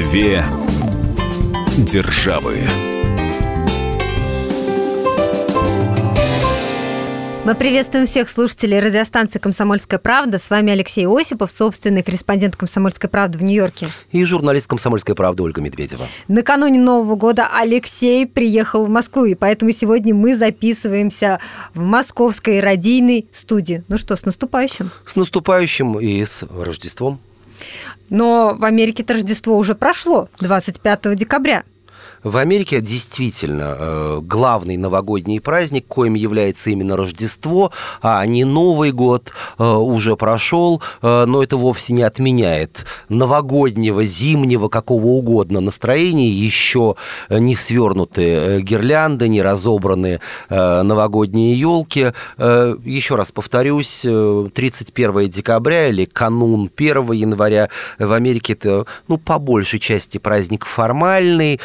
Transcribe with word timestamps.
Две 0.00 0.42
державы. 1.76 2.60
Мы 7.44 7.54
приветствуем 7.54 8.06
всех 8.06 8.30
слушателей 8.30 8.80
радиостанции 8.80 9.38
«Комсомольская 9.38 9.98
правда». 9.98 10.38
С 10.38 10.48
вами 10.48 10.72
Алексей 10.72 11.06
Осипов, 11.06 11.50
собственный 11.50 12.02
корреспондент 12.02 12.56
«Комсомольской 12.56 13.10
правды» 13.10 13.36
в 13.36 13.42
Нью-Йорке. 13.42 13.88
И 14.10 14.24
журналист 14.24 14.68
«Комсомольской 14.68 15.14
правды» 15.14 15.42
Ольга 15.42 15.60
Медведева. 15.60 16.08
Накануне 16.28 16.80
Нового 16.80 17.14
года 17.16 17.48
Алексей 17.54 18.26
приехал 18.26 18.86
в 18.86 18.88
Москву, 18.88 19.26
и 19.26 19.34
поэтому 19.34 19.70
сегодня 19.72 20.14
мы 20.14 20.34
записываемся 20.34 21.40
в 21.74 21.82
московской 21.82 22.60
радийной 22.60 23.26
студии. 23.34 23.84
Ну 23.88 23.98
что, 23.98 24.16
с 24.16 24.24
наступающим? 24.24 24.92
С 25.04 25.14
наступающим 25.16 26.00
и 26.00 26.24
с 26.24 26.42
Рождеством. 26.44 27.20
Но 28.08 28.54
в 28.54 28.64
Америке-то 28.64 29.14
Рождество 29.14 29.56
уже 29.56 29.74
прошло, 29.74 30.28
25 30.40 31.16
декабря. 31.16 31.64
В 32.22 32.36
Америке 32.36 32.80
действительно 32.82 33.76
э, 33.78 34.20
главный 34.22 34.76
новогодний 34.76 35.40
праздник, 35.40 35.86
коим 35.86 36.14
является 36.14 36.68
именно 36.68 36.96
Рождество, 36.96 37.72
а 38.02 38.24
не 38.26 38.44
Новый 38.44 38.92
год, 38.92 39.32
э, 39.58 39.64
уже 39.64 40.16
прошел, 40.16 40.82
э, 41.00 41.24
но 41.24 41.42
это 41.42 41.56
вовсе 41.56 41.94
не 41.94 42.02
отменяет 42.02 42.84
новогоднего, 43.08 44.04
зимнего, 44.04 44.68
какого 44.68 45.06
угодно 45.06 45.60
настроения, 45.60 46.28
еще 46.30 46.96
не 47.30 47.54
свернуты 47.54 48.60
гирлянды, 48.60 49.28
не 49.28 49.42
разобраны 49.42 50.20
новогодние 50.48 51.58
елки. 51.58 52.12
Еще 52.38 53.14
раз 53.14 53.32
повторюсь, 53.32 54.00
31 54.00 55.28
декабря 55.28 55.88
или 55.88 56.04
канун 56.04 56.70
1 56.74 57.12
января 57.12 57.68
в 57.98 58.12
Америке 58.12 58.52
это, 58.54 58.86
ну, 59.08 59.18
по 59.18 59.38
большей 59.38 59.78
части 59.78 60.18
праздник 60.18 60.64
формальный, 60.64 61.60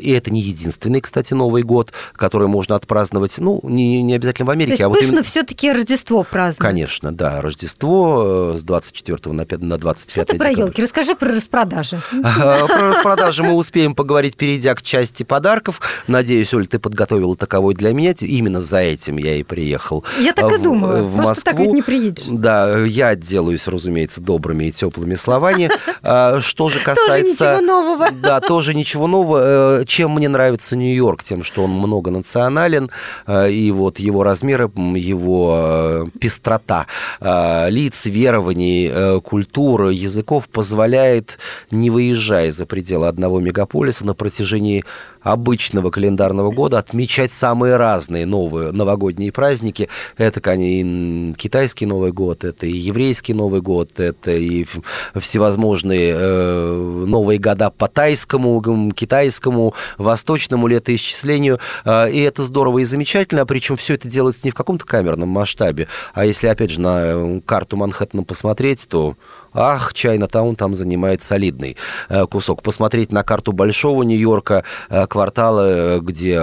и 0.00 0.10
это 0.12 0.30
не 0.30 0.40
единственный, 0.40 1.00
кстати, 1.00 1.34
Новый 1.34 1.62
год, 1.62 1.92
который 2.14 2.48
можно 2.48 2.76
отпраздновать, 2.76 3.38
ну, 3.38 3.60
не, 3.62 4.02
не 4.02 4.14
обязательно 4.14 4.46
в 4.46 4.50
Америке. 4.50 4.76
То 4.76 4.82
есть 4.82 4.82
а 4.82 4.88
вот 4.88 4.98
пышно 4.98 5.12
именно... 5.12 5.22
все-таки 5.24 5.72
Рождество 5.72 6.24
празднуют. 6.24 6.58
Конечно, 6.58 7.12
да, 7.12 7.40
Рождество 7.40 8.52
э, 8.54 8.58
с 8.58 8.62
24 8.62 9.18
на, 9.32 9.46
на 9.58 9.78
25 9.78 10.12
Что 10.12 10.24
ты 10.24 10.38
про 10.38 10.50
елки? 10.50 10.82
Расскажи 10.82 11.14
про 11.14 11.28
распродажи. 11.28 12.00
Про 12.10 12.66
распродажи 12.66 13.42
мы 13.42 13.54
успеем 13.54 13.94
поговорить, 13.94 14.36
перейдя 14.36 14.74
к 14.74 14.82
части 14.82 15.22
подарков. 15.22 15.80
Надеюсь, 16.06 16.52
Оль, 16.54 16.66
ты 16.66 16.78
подготовила 16.78 17.36
таковой 17.36 17.74
для 17.74 17.92
меня. 17.92 18.14
Именно 18.20 18.60
за 18.60 18.78
этим 18.78 19.16
я 19.18 19.36
и 19.36 19.42
приехал. 19.42 20.04
Я 20.18 20.32
так 20.32 20.52
и 20.52 20.58
думаю. 20.58 21.06
В 21.06 21.16
Просто 21.16 21.44
так 21.44 21.58
ведь 21.58 21.72
не 21.72 21.82
приедешь. 21.82 22.24
Да, 22.28 22.78
я 22.84 23.08
отделаюсь, 23.08 23.66
разумеется, 23.66 24.20
добрыми 24.20 24.64
и 24.64 24.72
теплыми 24.72 25.14
словами. 25.14 25.70
А, 26.02 26.40
что 26.40 26.70
же 26.70 26.80
касается... 26.80 27.36
Тоже 27.36 27.60
ничего 27.60 27.60
нового. 27.60 28.10
Да, 28.10 28.40
тоже 28.40 28.74
ничего 28.74 29.06
нового. 29.06 29.39
Э, 29.40 29.84
чем 29.86 30.14
мне 30.14 30.28
нравится 30.28 30.76
Нью-Йорк? 30.76 31.22
Тем, 31.24 31.42
что 31.42 31.64
он 31.64 31.70
многонационален, 31.70 32.90
э, 33.26 33.50
и 33.50 33.70
вот 33.70 33.98
его 33.98 34.22
размеры, 34.22 34.70
его 34.94 35.60
э, 35.62 36.06
пестрота 36.18 36.86
лиц, 37.20 38.06
верований, 38.06 39.20
культуры, 39.20 39.92
языков 39.92 40.48
позволяет, 40.48 41.38
не 41.70 41.90
выезжая 41.90 42.52
за 42.52 42.66
пределы 42.66 43.08
одного 43.08 43.40
мегаполиса, 43.40 44.04
на 44.04 44.14
протяжении 44.14 44.84
обычного 45.22 45.90
календарного 45.90 46.50
года 46.50 46.78
отмечать 46.78 47.32
самые 47.32 47.76
разные 47.76 48.26
новые 48.26 48.72
новогодние 48.72 49.32
праздники. 49.32 49.88
Это, 50.16 50.40
конечно, 50.40 51.34
китайский 51.34 51.86
Новый 51.86 52.12
год, 52.12 52.44
это 52.44 52.66
и 52.66 52.72
еврейский 52.72 53.34
Новый 53.34 53.60
год, 53.60 53.98
это 53.98 54.32
и 54.32 54.66
всевозможные 55.14 56.14
э, 56.16 57.04
новые 57.06 57.38
года 57.38 57.70
по 57.70 57.88
тайскому, 57.88 58.92
китайскому, 58.92 59.74
восточному 59.98 60.66
летоисчислению. 60.66 61.58
Э, 61.84 62.10
и 62.10 62.20
это 62.20 62.44
здорово 62.44 62.80
и 62.80 62.84
замечательно, 62.84 63.46
причем 63.46 63.76
все 63.76 63.94
это 63.94 64.08
делается 64.08 64.42
не 64.44 64.50
в 64.50 64.54
каком-то 64.54 64.84
камерном 64.84 65.28
масштабе, 65.28 65.88
а 66.14 66.24
если, 66.24 66.46
опять 66.46 66.70
же, 66.70 66.80
на 66.80 67.00
э, 67.02 67.40
карту 67.44 67.76
Манхэттена 67.76 68.22
посмотреть, 68.22 68.86
то 68.88 69.16
ах, 69.52 69.94
Чайна-таун 69.94 70.56
там 70.56 70.74
занимает 70.74 71.22
солидный 71.22 71.76
э, 72.08 72.26
кусок. 72.26 72.62
Посмотреть 72.62 73.12
на 73.12 73.22
карту 73.22 73.52
Большого 73.52 74.02
Нью-Йорка, 74.02 74.64
э, 74.88 75.06
кварталы, 75.06 75.64
э, 75.66 76.00
где 76.00 76.40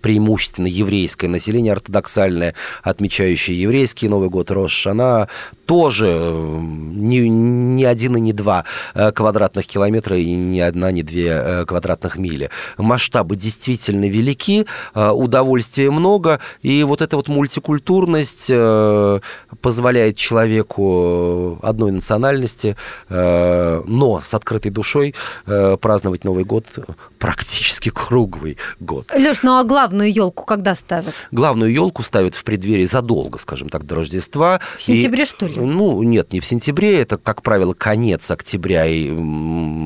преимущественно 0.00 0.66
еврейское 0.66 1.28
население, 1.28 1.72
ортодоксальное, 1.72 2.54
отмечающее 2.82 3.60
еврейский 3.60 4.08
Новый 4.08 4.28
год, 4.28 4.50
Рошана, 4.50 5.28
тоже 5.66 6.06
ни, 6.06 7.18
ни 7.18 7.84
один 7.84 8.16
и 8.16 8.20
не 8.20 8.32
два 8.32 8.64
квадратных 8.94 9.66
километра 9.66 10.18
и 10.18 10.34
ни 10.34 10.60
одна, 10.60 10.90
ни 10.92 11.02
две 11.02 11.64
квадратных 11.66 12.16
мили. 12.16 12.50
Масштабы 12.78 13.36
действительно 13.36 14.08
велики, 14.08 14.66
удовольствия 14.94 15.90
много, 15.90 16.40
и 16.62 16.82
вот 16.84 17.02
эта 17.02 17.16
вот 17.16 17.28
мультикультурность 17.28 18.50
позволяет 19.60 20.16
человеку 20.16 21.58
одной 21.62 21.92
национальности, 21.92 22.76
э, 23.08 23.82
но 23.86 24.20
с 24.20 24.34
открытой 24.34 24.70
душой 24.70 25.14
э, 25.46 25.76
праздновать 25.80 26.24
Новый 26.24 26.44
год 26.44 26.66
практически 27.18 27.90
круглый 27.90 28.58
год. 28.80 29.10
Леш, 29.14 29.42
ну 29.42 29.58
а 29.58 29.64
главную 29.64 30.12
елку 30.12 30.44
когда 30.44 30.74
ставят? 30.74 31.14
Главную 31.32 31.72
елку 31.72 32.02
ставят 32.02 32.34
в 32.34 32.44
преддверии 32.44 32.84
задолго, 32.84 33.38
скажем 33.38 33.68
так, 33.68 33.84
до 33.86 33.96
Рождества. 33.96 34.60
В 34.76 34.82
сентябре, 34.82 35.22
и, 35.22 35.26
что 35.26 35.46
ли? 35.46 35.55
Ну, 35.64 36.02
нет, 36.02 36.32
не 36.32 36.40
в 36.40 36.44
сентябре, 36.44 37.00
это, 37.00 37.16
как 37.16 37.42
правило, 37.42 37.72
конец 37.72 38.30
октября 38.30 38.86
и 38.86 39.06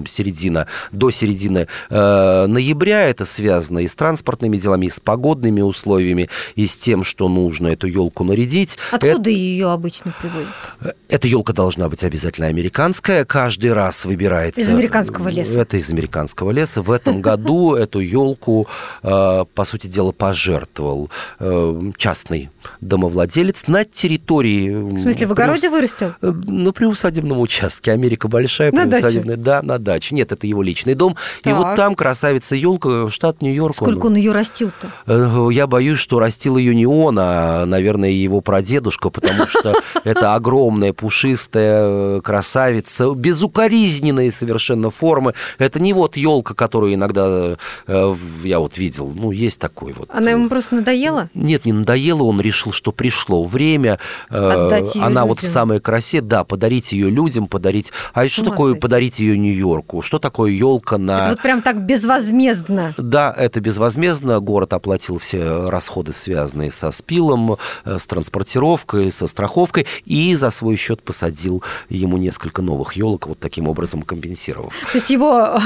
середина, 0.07 0.67
до 0.93 1.11
середины 1.11 1.69
э, 1.89 2.47
ноября. 2.47 3.09
Это 3.09 3.25
связано 3.25 3.81
и 3.81 3.87
с 3.87 3.95
транспортными 3.95 4.57
делами, 4.57 4.87
и 4.87 4.91
с 4.91 5.01
погодными 5.01 5.61
условиями, 5.61 6.29
и 6.55 6.67
с 6.67 6.77
тем, 6.77 7.05
что 7.05 7.29
нужно 7.29 7.69
эту 7.69 7.87
елку 7.87 8.25
нарядить. 8.25 8.79
Откуда 8.91 9.13
это... 9.13 9.31
ее 9.31 9.71
обычно 9.71 10.15
приводят? 10.21 10.97
Эта 11.11 11.27
елка 11.27 11.53
должна 11.53 11.89
быть 11.89 12.05
обязательно 12.05 12.47
американская. 12.47 13.25
Каждый 13.25 13.73
раз 13.73 14.05
выбирается... 14.05 14.61
Из 14.61 14.71
американского 14.71 15.29
леса. 15.29 15.61
Это 15.61 15.77
из 15.77 15.91
американского 15.91 16.53
леса. 16.53 16.83
В 16.83 16.91
этом 16.93 17.21
году 17.21 17.75
эту 17.75 17.99
елку, 17.99 18.69
э, 19.03 19.45
по 19.53 19.65
сути 19.65 19.89
дела, 19.89 20.13
пожертвовал 20.13 21.11
э, 21.41 21.91
частный 21.97 22.51
домовладелец 22.81 23.67
на 23.67 23.85
территории... 23.85 24.71
В 24.71 25.01
смысле, 25.01 25.27
в 25.27 25.33
огороде 25.33 25.63
при... 25.63 25.69
вырастил? 25.69 26.15
Э, 26.23 26.31
на 26.31 26.73
приусадебном 26.73 27.41
участке. 27.41 27.91
Америка 27.91 28.29
большая, 28.29 28.71
на 28.71 28.87
приусадебная. 28.87 29.37
Даче? 29.37 29.45
Да, 29.45 29.63
на 29.63 29.79
даче. 29.79 30.15
Нет, 30.15 30.31
это 30.31 30.47
его 30.47 30.63
личный 30.63 30.95
дом. 30.95 31.17
Так. 31.43 31.53
И 31.53 31.57
вот 31.57 31.75
там 31.75 31.97
красавица 31.97 32.55
елка, 32.55 33.09
штат 33.09 33.43
Нью-Йорк. 33.43 33.75
Сколько 33.75 34.07
он, 34.07 34.13
он 34.13 34.17
ее 34.17 34.31
растил-то? 34.31 35.51
Я 35.51 35.67
боюсь, 35.67 35.99
что 35.99 36.21
растил 36.21 36.57
ее 36.57 36.73
не 36.73 36.87
он, 36.87 37.17
а, 37.19 37.67
наверное, 37.67 38.11
его 38.11 38.41
прадедушка, 38.41 39.11
потому 39.11 39.49
что 39.49 39.75
это 40.05 40.37
огромная, 40.37 40.93
пушистая 41.01 42.21
красавица, 42.21 43.11
безукоризненные 43.15 44.31
совершенно 44.31 44.91
формы. 44.91 45.33
Это 45.59 45.81
не 45.81 45.95
вот 45.95 46.19
елка, 46.19 46.53
которую 46.55 46.93
иногда 46.95 47.57
э, 47.87 48.15
я 48.45 48.59
вот 48.61 48.77
видел. 48.77 49.11
Ну, 49.15 49.31
есть 49.31 49.59
такой 49.59 49.95
вот. 49.95 50.11
Она 50.13 50.33
ему 50.33 50.51
просто 50.51 50.75
надоела? 50.75 51.31
Нет, 51.33 51.65
не 51.65 51.73
надоела. 51.73 52.23
Он 52.25 52.39
решил, 52.41 52.73
что 52.73 52.93
пришло 52.93 53.45
время. 53.45 53.99
Э, 54.29 54.67
Отдать 54.67 54.95
ее 54.95 55.03
Она 55.03 55.23
людям. 55.23 55.29
вот 55.29 55.41
в 55.43 55.47
самой 55.47 55.81
красе, 55.81 56.21
да, 56.21 56.45
подарить 56.45 56.93
ее 56.93 57.09
людям, 57.09 57.47
подарить. 57.47 57.93
А 58.13 58.29
что 58.29 58.45
такое 58.45 58.73
кстати. 58.75 58.83
подарить 58.83 59.21
ее 59.21 59.39
Нью-Йорку? 59.39 60.03
Что 60.03 60.19
такое 60.19 60.51
елка 60.51 60.99
на? 60.99 61.21
Это 61.23 61.31
вот 61.31 61.41
прям 61.41 61.63
так 61.63 61.81
безвозмездно. 61.81 62.95
Да, 62.99 63.35
это 63.35 63.61
безвозмездно. 63.61 64.39
Город 64.41 64.75
оплатил 64.75 65.19
все 65.19 65.71
расходы, 65.71 66.13
связанные 66.13 66.71
со 66.71 66.93
спилом, 66.93 67.57
э, 67.87 67.97
с 67.99 68.07
транспортировкой, 68.07 69.11
со 69.11 69.27
страховкой, 69.27 69.87
и 70.05 70.35
за 70.35 70.51
свой 70.51 70.77
счет 70.77 70.90
посадил 70.97 71.63
ему 71.89 72.19
несколько 72.19 72.63
новых 72.63 72.95
елок, 72.95 73.27
вот 73.29 73.39
таким 73.39 73.69
образом 73.69 74.03
компенсировав. 74.03 74.75
То 74.93 74.99
есть 74.99 75.11
его 75.11 75.61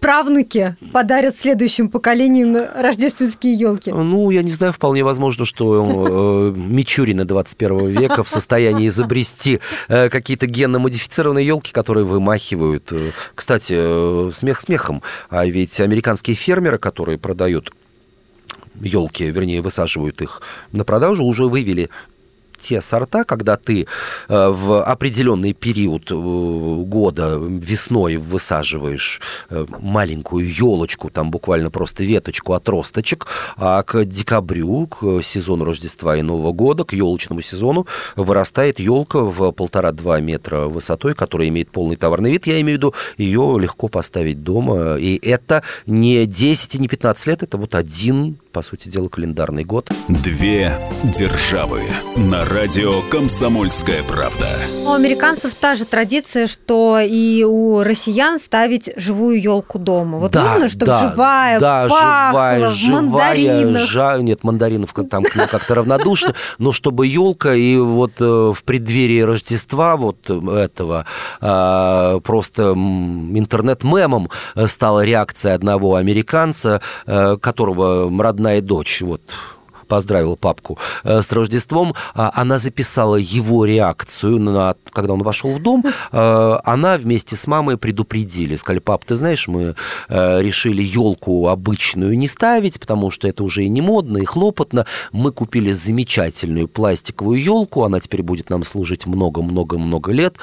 правнуки 0.00 0.76
подарят 0.92 1.38
следующим 1.38 1.88
поколениям 1.88 2.56
рождественские 2.74 3.54
елки? 3.54 3.92
Ну, 3.92 4.30
я 4.30 4.42
не 4.42 4.50
знаю, 4.50 4.72
вполне 4.72 5.04
возможно, 5.04 5.44
что 5.44 6.52
э, 6.52 6.58
Мичурины 6.58 7.24
21 7.24 7.88
века 7.88 8.24
в 8.24 8.28
состоянии 8.28 8.88
изобрести 8.88 9.60
э, 9.88 10.08
какие-то 10.08 10.46
генно-модифицированные 10.46 11.46
елки, 11.46 11.72
которые 11.72 12.04
вымахивают. 12.04 12.88
Э, 12.90 13.10
кстати, 13.34 14.32
смех 14.32 14.60
смехом, 14.60 15.02
а 15.28 15.46
ведь 15.46 15.80
американские 15.80 16.36
фермеры, 16.36 16.78
которые 16.78 17.18
продают 17.18 17.72
елки, 18.80 19.24
вернее, 19.24 19.60
высаживают 19.60 20.22
их 20.22 20.42
на 20.72 20.84
продажу, 20.84 21.24
уже 21.24 21.46
вывели 21.46 21.90
те 22.60 22.80
сорта, 22.80 23.24
когда 23.24 23.56
ты 23.56 23.86
э, 24.28 24.48
в 24.48 24.82
определенный 24.82 25.52
период 25.52 26.10
года 26.10 27.38
весной 27.40 28.16
высаживаешь 28.16 29.20
маленькую 29.50 30.48
елочку, 30.52 31.10
там 31.10 31.30
буквально 31.30 31.70
просто 31.70 32.04
веточку 32.04 32.52
отросточек, 32.52 33.26
а 33.56 33.82
к 33.82 34.04
декабрю, 34.04 34.86
к 34.86 35.22
сезону 35.22 35.64
Рождества 35.64 36.16
и 36.16 36.22
Нового 36.22 36.52
года, 36.52 36.84
к 36.84 36.92
елочному 36.92 37.42
сезону 37.42 37.86
вырастает 38.16 38.80
елка 38.80 39.20
в 39.20 39.52
полтора-два 39.52 40.20
метра 40.20 40.66
высотой, 40.66 41.14
которая 41.14 41.48
имеет 41.48 41.70
полный 41.70 41.96
товарный 41.96 42.32
вид. 42.32 42.46
Я 42.46 42.60
имею 42.60 42.78
в 42.78 42.80
виду, 42.80 42.94
ее 43.16 43.56
легко 43.58 43.88
поставить 43.88 44.42
дома. 44.42 44.96
И 44.96 45.18
это 45.22 45.62
не 45.86 46.26
10 46.26 46.74
и 46.74 46.78
не 46.78 46.88
15 46.88 47.26
лет, 47.26 47.42
это 47.42 47.56
вот 47.56 47.74
один 47.74 48.38
по 48.52 48.62
сути 48.62 48.88
дела, 48.88 49.08
календарный 49.08 49.64
год. 49.64 49.90
Две 50.08 50.72
державы 51.02 51.82
на 52.16 52.44
радио 52.44 53.00
«Комсомольская 53.10 54.02
правда». 54.02 54.46
У 54.84 54.92
американцев 54.92 55.54
та 55.54 55.74
же 55.74 55.84
традиция, 55.84 56.46
что 56.46 56.98
и 57.00 57.44
у 57.44 57.82
россиян 57.82 58.40
ставить 58.40 58.90
живую 58.96 59.40
елку 59.40 59.78
дома. 59.78 60.18
Вот 60.18 60.32
да, 60.32 60.54
нужно, 60.54 60.68
чтобы 60.68 60.86
да, 60.86 61.10
живая, 61.10 61.60
да, 61.60 61.88
пахла, 61.88 62.70
живая, 62.72 63.02
мандаринах. 63.02 63.88
Жа... 63.88 64.18
Нет, 64.18 64.42
мандаринов 64.42 64.94
там 65.08 65.22
как-то 65.22 65.74
равнодушно, 65.74 66.34
но 66.58 66.72
чтобы 66.72 67.06
елка 67.06 67.54
и 67.54 67.76
вот 67.76 68.12
э, 68.20 68.24
в 68.24 68.62
преддверии 68.64 69.20
Рождества 69.20 69.96
вот 69.96 70.28
этого 70.28 71.06
а, 71.40 72.18
просто 72.20 72.72
интернет-мемом 72.72 74.28
стала 74.66 75.04
реакция 75.04 75.54
одного 75.54 75.94
американца, 75.94 76.80
э, 77.06 77.36
которого 77.36 78.10
родной 78.22 78.39
родная 78.40 78.62
дочь, 78.62 79.02
вот 79.02 79.20
поздравила 79.90 80.36
папку 80.36 80.78
э, 81.02 81.20
с 81.20 81.32
Рождеством, 81.32 81.94
а, 82.14 82.30
она 82.34 82.58
записала 82.58 83.16
его 83.16 83.64
реакцию, 83.64 84.38
на, 84.38 84.76
когда 84.92 85.14
он 85.14 85.22
вошел 85.22 85.52
в 85.52 85.60
дом. 85.60 85.84
Э, 86.12 86.58
она 86.64 86.96
вместе 86.96 87.36
с 87.36 87.46
мамой 87.46 87.76
предупредили. 87.76 88.56
Сказали, 88.56 88.80
пап, 88.80 89.04
ты 89.04 89.16
знаешь, 89.16 89.48
мы 89.48 89.74
э, 90.08 90.42
решили 90.42 90.82
елку 90.82 91.48
обычную 91.48 92.18
не 92.18 92.26
ставить, 92.26 92.80
потому 92.80 93.10
что 93.10 93.28
это 93.28 93.44
уже 93.44 93.64
и 93.64 93.68
не 93.68 93.80
модно, 93.80 94.18
и 94.18 94.24
хлопотно. 94.24 94.86
Мы 95.12 95.30
купили 95.32 95.72
замечательную 95.72 96.68
пластиковую 96.68 97.42
елку, 97.42 97.84
она 97.84 98.00
теперь 98.00 98.22
будет 98.22 98.50
нам 98.50 98.64
служить 98.64 99.06
много-много-много 99.06 100.12
лет. 100.12 100.36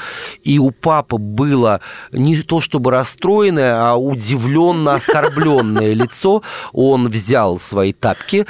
И 0.43 0.57
у 0.59 0.71
папы 0.71 1.17
было 1.17 1.81
не 2.11 2.41
то 2.41 2.61
чтобы 2.61 2.91
расстроенное, 2.91 3.91
а 3.91 3.95
удивленно 3.95 4.93
оскорбленное 4.93 5.93
лицо. 6.01 6.43
Он 6.71 7.07
взял 7.07 7.59
свои 7.59 7.93
тапки, 7.93 8.45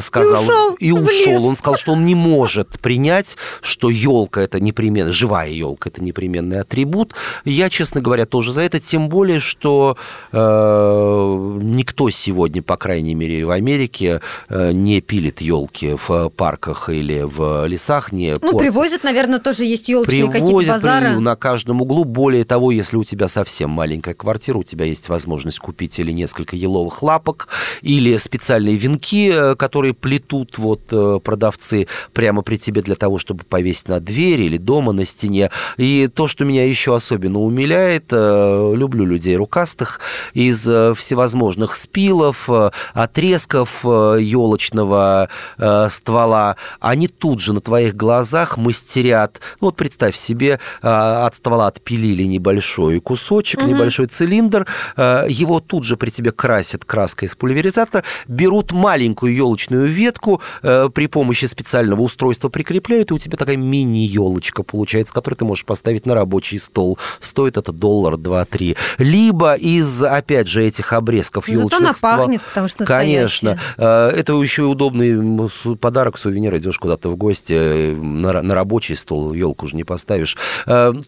сказал, 0.00 0.31
сказал... 0.36 0.74
И 0.74 0.90
ушел. 0.90 1.06
И 1.06 1.32
ушел. 1.32 1.46
Он 1.46 1.56
сказал, 1.56 1.78
что 1.78 1.92
он 1.92 2.04
не 2.04 2.14
может 2.14 2.80
принять, 2.80 3.36
что 3.60 3.90
елка 3.90 4.42
это 4.42 4.60
непременно, 4.60 5.12
живая 5.12 5.50
елка 5.50 5.90
это 5.90 6.02
непременный 6.02 6.60
атрибут. 6.60 7.14
Я, 7.44 7.70
честно 7.70 8.00
говоря, 8.00 8.26
тоже 8.26 8.52
за 8.52 8.62
это, 8.62 8.80
тем 8.80 9.08
более, 9.08 9.40
что 9.40 9.96
э, 10.32 11.58
никто 11.62 12.10
сегодня, 12.10 12.62
по 12.62 12.76
крайней 12.76 13.14
мере, 13.14 13.44
в 13.44 13.50
Америке 13.50 14.20
э, 14.48 14.72
не 14.72 15.00
пилит 15.00 15.40
елки 15.40 15.96
в 16.06 16.30
парках 16.30 16.88
или 16.88 17.22
в 17.22 17.66
лесах. 17.66 18.12
Не 18.12 18.32
ну, 18.32 18.40
портит. 18.40 18.58
привозят, 18.58 19.04
наверное, 19.04 19.38
тоже 19.38 19.64
есть 19.64 19.88
елочные 19.88 20.30
какие-то 20.30 20.72
базары. 20.72 21.20
на 21.20 21.36
каждом 21.36 21.82
углу. 21.82 22.04
Более 22.04 22.44
того, 22.44 22.70
если 22.70 22.96
у 22.96 23.04
тебя 23.04 23.28
совсем 23.28 23.70
маленькая 23.70 24.14
квартира, 24.14 24.58
у 24.58 24.62
тебя 24.62 24.84
есть 24.84 25.08
возможность 25.08 25.58
купить 25.58 25.98
или 25.98 26.12
несколько 26.12 26.56
еловых 26.56 27.02
лапок, 27.02 27.48
или 27.82 28.16
специальные 28.16 28.76
венки, 28.76 29.30
э, 29.32 29.54
которые 29.56 29.94
плетут 29.94 30.21
тут 30.26 30.58
вот 30.58 30.80
э, 30.90 31.18
продавцы 31.22 31.86
прямо 32.12 32.42
при 32.42 32.56
тебе 32.56 32.82
для 32.82 32.94
того, 32.94 33.18
чтобы 33.18 33.44
повесить 33.44 33.88
на 33.88 34.00
двери 34.00 34.44
или 34.44 34.58
дома 34.58 34.92
на 34.92 35.04
стене. 35.04 35.50
И 35.76 36.08
то, 36.12 36.26
что 36.26 36.44
меня 36.44 36.66
еще 36.66 36.94
особенно 36.94 37.40
умиляет, 37.40 38.06
э, 38.10 38.72
люблю 38.74 39.04
людей 39.04 39.36
рукастых, 39.36 40.00
из 40.34 40.66
э, 40.68 40.94
всевозможных 40.94 41.74
спилов, 41.74 42.48
отрезков 42.92 43.84
елочного 43.84 45.28
ствола, 45.90 46.56
они 46.80 47.08
тут 47.08 47.40
же 47.40 47.52
на 47.52 47.60
твоих 47.60 47.96
глазах 47.96 48.56
мастерят, 48.56 49.40
ну 49.60 49.68
вот 49.68 49.76
представь 49.76 50.16
себе, 50.16 50.60
от 50.80 51.34
ствола 51.34 51.68
отпилили 51.68 52.24
небольшой 52.24 53.00
кусочек, 53.00 53.60
угу. 53.60 53.68
небольшой 53.68 54.06
цилиндр, 54.06 54.66
его 54.96 55.60
тут 55.60 55.84
же 55.84 55.96
при 55.96 56.10
тебе 56.10 56.32
красят 56.32 56.84
краской 56.84 57.28
из 57.28 57.34
пульверизатора, 57.34 58.04
берут 58.26 58.72
маленькую 58.72 59.34
елочную 59.34 59.86
ветку, 59.86 60.11
ветку 60.12 60.40
э, 60.62 60.88
при 60.92 61.06
помощи 61.06 61.46
специального 61.46 62.02
устройства 62.02 62.48
прикрепляют, 62.48 63.10
и 63.10 63.14
у 63.14 63.18
тебя 63.18 63.36
такая 63.36 63.56
мини-елочка 63.56 64.62
получается, 64.62 65.14
которую 65.14 65.38
ты 65.38 65.44
можешь 65.44 65.64
поставить 65.64 66.06
на 66.06 66.14
рабочий 66.14 66.58
стол. 66.58 66.98
Стоит 67.20 67.56
это 67.56 67.72
доллар, 67.72 68.16
два, 68.16 68.44
три. 68.44 68.76
Либо 68.98 69.54
из, 69.54 70.02
опять 70.02 70.48
же, 70.48 70.64
этих 70.64 70.92
обрезков 70.92 71.48
елочных 71.48 71.70
Зато 71.72 71.84
она 71.84 71.94
ствол... 71.94 72.16
пахнет, 72.16 72.42
потому 72.42 72.68
что 72.68 72.84
Конечно. 72.84 73.58
Э, 73.76 74.08
это 74.08 74.34
еще 74.34 74.62
удобный 74.62 75.50
подарок, 75.80 76.18
сувенир. 76.18 76.56
Идешь 76.56 76.78
куда-то 76.78 77.08
в 77.08 77.16
гости, 77.16 77.52
э, 77.52 77.94
на, 77.94 78.42
на 78.42 78.54
рабочий 78.54 78.96
стол 78.96 79.32
елку 79.32 79.66
уже 79.66 79.76
не 79.76 79.84
поставишь. 79.84 80.36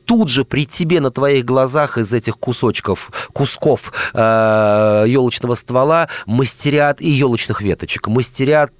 Тут 0.05 0.29
же 0.29 0.45
при 0.45 0.67
тебе 0.67 1.01
на 1.01 1.11
твоих 1.11 1.45
глазах 1.45 1.99
из 1.99 2.13
этих 2.13 2.39
кусочков, 2.39 3.11
кусков 3.33 3.93
елочного 4.15 5.55
ствола 5.55 6.09
мастерят 6.27 7.01
и 7.01 7.09
елочных 7.11 7.61
веточек, 7.61 8.09
мастерят 8.09 8.73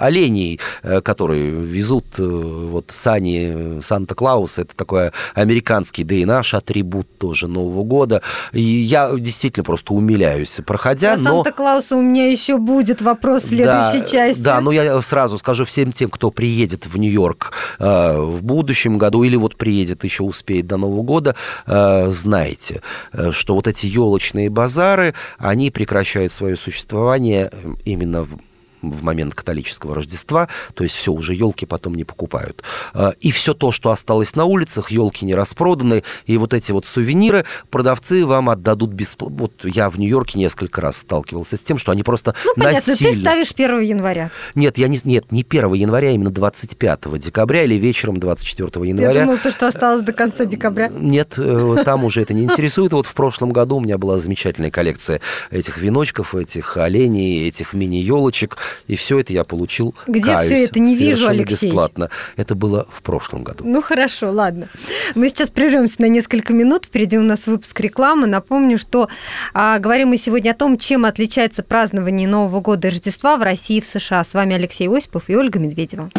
оленей, 0.00 0.60
э, 0.82 1.00
которые 1.00 1.50
везут 1.50 2.06
э, 2.18 2.22
вот 2.22 2.90
сани 2.90 3.80
Санта-Клауса. 3.82 4.62
Это 4.62 4.76
такой 4.76 5.10
американский, 5.34 6.04
да 6.04 6.14
и 6.14 6.24
наш 6.24 6.54
атрибут 6.54 7.06
тоже 7.18 7.48
Нового 7.48 7.84
года. 7.84 8.22
И 8.52 8.60
я 8.60 9.10
действительно 9.16 9.64
просто 9.64 9.94
умиляюсь, 9.94 10.60
проходя. 10.64 11.14
Про 11.14 11.22
но... 11.22 11.30
Санта-Клауса 11.30 11.96
у 11.96 12.02
меня 12.02 12.30
еще 12.30 12.58
будет 12.58 13.00
вопрос 13.00 13.42
в 13.42 13.48
следующей 13.48 14.00
да, 14.00 14.06
части. 14.06 14.40
Да, 14.40 14.60
но 14.60 14.72
я 14.72 15.00
сразу 15.00 15.38
скажу 15.38 15.64
всем 15.64 15.92
тем, 15.92 16.10
кто 16.10 16.30
приедет 16.30 16.86
в 16.86 16.96
Нью-Йорк 16.98 17.52
в 17.78 18.38
будущем 18.42 18.98
году 18.98 19.22
или 19.22 19.36
вот 19.36 19.56
приедет 19.56 20.04
еще 20.04 20.22
успеет 20.22 20.66
до 20.66 20.76
Нового 20.76 21.02
года, 21.02 21.34
знайте, 21.66 22.82
что 23.30 23.54
вот 23.54 23.66
эти 23.66 23.86
елочные 23.86 24.50
базары, 24.50 25.14
они 25.38 25.70
прекращают 25.70 26.32
свое 26.32 26.56
существование 26.56 27.50
именно 27.84 28.22
в 28.22 28.38
момент 28.82 29.34
католического 29.34 29.94
Рождества, 29.94 30.48
то 30.74 30.84
есть 30.84 30.94
все, 30.94 31.12
уже 31.12 31.34
елки 31.34 31.66
потом 31.66 31.94
не 31.94 32.04
покупают. 32.04 32.62
А, 32.94 33.14
и 33.20 33.30
все 33.30 33.54
то, 33.54 33.70
что 33.70 33.90
осталось 33.90 34.34
на 34.34 34.44
улицах, 34.44 34.90
елки 34.90 35.24
не 35.24 35.34
распроданы, 35.34 36.04
и 36.26 36.36
вот 36.36 36.54
эти 36.54 36.72
вот 36.72 36.86
сувениры 36.86 37.44
продавцы 37.70 38.24
вам 38.24 38.50
отдадут 38.50 38.90
бесплатно. 38.90 39.36
Вот 39.38 39.64
я 39.64 39.90
в 39.90 39.98
Нью-Йорке 39.98 40.38
несколько 40.38 40.80
раз 40.80 40.98
сталкивался 40.98 41.56
с 41.56 41.60
тем, 41.60 41.78
что 41.78 41.92
они 41.92 42.02
просто 42.02 42.34
Ну, 42.44 42.52
понятно, 42.56 42.92
насильно... 42.92 43.14
ты 43.14 43.20
ставишь 43.20 43.50
1 43.52 43.80
января. 43.80 44.30
Нет, 44.54 44.78
я 44.78 44.88
не, 44.88 45.00
нет, 45.04 45.30
не 45.32 45.42
1 45.48 45.72
января, 45.74 46.08
а 46.08 46.12
именно 46.12 46.30
25 46.30 47.18
декабря 47.18 47.64
или 47.64 47.74
вечером 47.74 48.18
24 48.18 48.88
января. 48.88 49.12
Я 49.12 49.26
думал, 49.26 49.38
то, 49.38 49.50
что 49.50 49.66
осталось 49.66 50.02
до 50.02 50.12
конца 50.12 50.44
декабря. 50.44 50.88
Нет, 50.88 51.34
э, 51.36 51.82
там 51.84 52.04
уже 52.04 52.22
это 52.22 52.34
не 52.34 52.44
интересует. 52.44 52.92
Вот 52.92 53.06
в 53.06 53.14
прошлом 53.14 53.52
году 53.52 53.76
у 53.76 53.80
меня 53.80 53.98
была 53.98 54.18
замечательная 54.18 54.70
коллекция 54.70 55.20
этих 55.50 55.78
веночков, 55.78 56.34
этих 56.34 56.76
оленей, 56.76 57.46
этих 57.48 57.72
мини-елочек. 57.72 58.56
И 58.86 58.96
все 58.96 59.20
это 59.20 59.32
я 59.32 59.44
получил, 59.44 59.94
Где 60.06 60.32
каюсь, 60.32 60.46
все 60.46 60.64
это? 60.64 60.80
Не 60.80 60.94
вижу, 60.96 61.28
Алексей. 61.28 61.68
бесплатно. 61.68 62.10
Это 62.36 62.54
было 62.54 62.86
в 62.90 63.02
прошлом 63.02 63.44
году. 63.44 63.64
Ну, 63.66 63.82
хорошо, 63.82 64.30
ладно. 64.30 64.68
Мы 65.14 65.28
сейчас 65.28 65.50
прервемся 65.50 65.96
на 66.02 66.06
несколько 66.06 66.52
минут. 66.52 66.86
Впереди 66.86 67.18
у 67.18 67.22
нас 67.22 67.46
выпуск 67.46 67.78
рекламы. 67.80 68.26
Напомню, 68.26 68.78
что 68.78 69.08
а, 69.54 69.78
говорим 69.78 70.08
мы 70.08 70.16
сегодня 70.16 70.50
о 70.50 70.54
том, 70.54 70.78
чем 70.78 71.04
отличается 71.04 71.62
празднование 71.62 72.28
Нового 72.28 72.60
года 72.60 72.88
и 72.88 72.90
Рождества 72.90 73.36
в 73.36 73.42
России 73.42 73.78
и 73.78 73.80
в 73.80 73.86
США. 73.86 74.24
С 74.24 74.34
вами 74.34 74.54
Алексей 74.54 74.88
Осипов 74.88 75.24
и 75.28 75.36
Ольга 75.36 75.58
Медведева. 75.58 76.10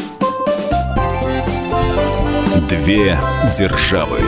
Две 2.69 3.17
державы. 3.57 4.19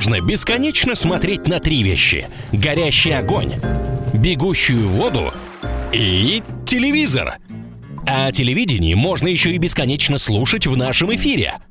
Можно 0.00 0.18
бесконечно 0.22 0.94
смотреть 0.94 1.46
на 1.46 1.60
три 1.60 1.82
вещи. 1.82 2.26
Горящий 2.52 3.10
огонь, 3.10 3.52
бегущую 4.14 4.88
воду 4.88 5.34
и 5.92 6.42
телевизор. 6.64 7.36
А 8.06 8.28
о 8.28 8.32
телевидении 8.32 8.94
можно 8.94 9.28
еще 9.28 9.50
и 9.50 9.58
бесконечно 9.58 10.16
слушать 10.16 10.66
в 10.66 10.74
нашем 10.74 11.14
эфире. 11.14 11.58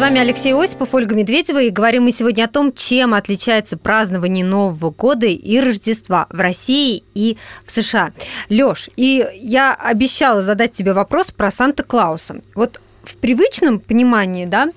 Вами 0.00 0.18
Алексей 0.20 0.54
Осипов, 0.54 0.94
Ольга 0.94 1.14
Медведева, 1.14 1.62
и 1.62 1.68
говорим 1.70 2.04
мы 2.04 2.12
сегодня 2.12 2.44
о 2.44 2.48
том, 2.48 2.72
чем 2.72 3.12
отличается 3.12 3.76
празднование 3.76 4.44
Нового 4.44 4.90
года 4.90 5.26
и 5.26 5.60
Рождества 5.60 6.26
в 6.30 6.40
России 6.40 7.04
и 7.14 7.36
в 7.66 7.70
США. 7.70 8.12
Лёш, 8.48 8.88
и 8.96 9.26
я 9.34 9.74
обещала 9.74 10.40
задать 10.42 10.72
тебе 10.72 10.94
вопрос 10.94 11.30
про 11.30 11.50
Санта-Клауса. 11.50 12.40
Вот 12.54 12.80
в 13.04 13.16
привычном 13.16 13.78
понимании, 13.78 14.46
да, 14.46 14.68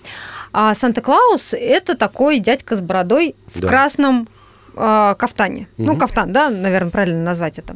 а 0.52 0.76
Санта-Клаус– 0.76 1.50
это 1.54 1.96
такой 1.96 2.40
дядька 2.40 2.76
с 2.76 2.80
бородой 2.82 3.36
в 3.56 3.60
Да. 3.62 3.68
красном 3.70 4.28
э, 4.76 5.16
кафтане. 5.18 5.68
Ну, 5.78 5.92
Мгм. 5.94 6.00
кафтан, 6.00 6.34
да, 6.34 6.50
наверное, 6.50 6.92
правильно 6.92 7.24
назвать 7.24 7.60
это. 7.60 7.76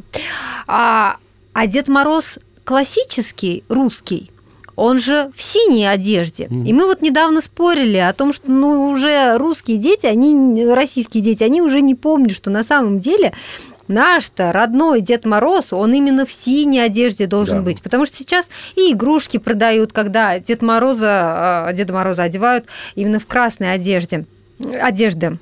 А, 0.66 1.16
а 1.54 1.66
Дед 1.66 1.88
Мороз 1.88 2.38
классический, 2.64 3.64
русский, 3.68 4.30
он 4.78 4.98
же 4.98 5.30
в 5.34 5.42
синей 5.42 5.86
одежде. 5.86 6.46
Мгм. 6.48 6.64
И 6.64 6.72
мы 6.72 6.86
вот 6.86 7.02
недавно 7.02 7.40
спорили 7.40 7.96
о 7.96 8.12
том, 8.12 8.32
что 8.32 8.48
ну, 8.48 8.90
уже 8.90 9.36
русские 9.36 9.76
дети, 9.76 10.06
они, 10.06 10.64
российские 10.72 11.20
дети, 11.22 11.42
они 11.42 11.60
уже 11.60 11.80
не 11.80 11.96
помнят, 11.96 12.30
что 12.30 12.48
на 12.50 12.62
самом 12.62 13.00
деле 13.00 13.32
наш-то 13.88 14.52
родной 14.52 15.00
Дед 15.00 15.24
Мороз, 15.24 15.72
он 15.72 15.92
именно 15.94 16.26
в 16.26 16.32
синей 16.32 16.78
одежде 16.78 17.26
должен 17.26 17.58
Да. 17.58 17.62
быть. 17.62 17.82
Потому 17.82 18.06
что 18.06 18.16
сейчас 18.18 18.48
и 18.76 18.92
игрушки 18.92 19.38
продают, 19.38 19.92
когда 19.92 20.38
Дед 20.38 20.62
Мороза, 20.62 21.66
э, 21.70 21.74
Деда 21.74 21.92
Мороза 21.92 22.22
одевают 22.22 22.66
именно 22.94 23.18
в 23.18 23.26
красной 23.26 23.72
одежде. 23.74 24.26
Одежды. 24.80 25.38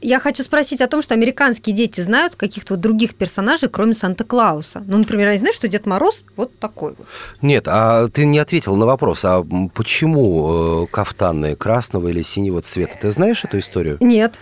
Я 0.00 0.20
хочу 0.20 0.42
спросить 0.42 0.80
о 0.80 0.86
том, 0.86 1.02
что 1.02 1.14
американские 1.14 1.74
дети 1.74 2.00
знают 2.00 2.36
каких-то 2.36 2.74
вот 2.74 2.80
других 2.80 3.14
персонажей, 3.14 3.68
кроме 3.68 3.94
Санта-Клауса. 3.94 4.82
Ну, 4.86 4.98
например, 4.98 5.28
они 5.28 5.38
знают, 5.38 5.56
что 5.56 5.68
Дед 5.68 5.86
Мороз 5.86 6.22
вот 6.36 6.58
такой 6.58 6.94
вот. 6.96 7.06
Нет, 7.42 7.64
а 7.66 8.08
ты 8.08 8.24
не 8.24 8.38
ответил 8.38 8.76
на 8.76 8.86
вопрос, 8.86 9.24
а 9.24 9.44
почему 9.74 10.84
э, 10.84 10.86
кафтаны 10.90 11.56
красного 11.56 12.08
или 12.08 12.22
синего 12.22 12.60
цвета? 12.60 12.94
Ты 13.00 13.10
знаешь 13.10 13.44
эту 13.44 13.58
историю? 13.58 13.98
Нет. 14.00 14.34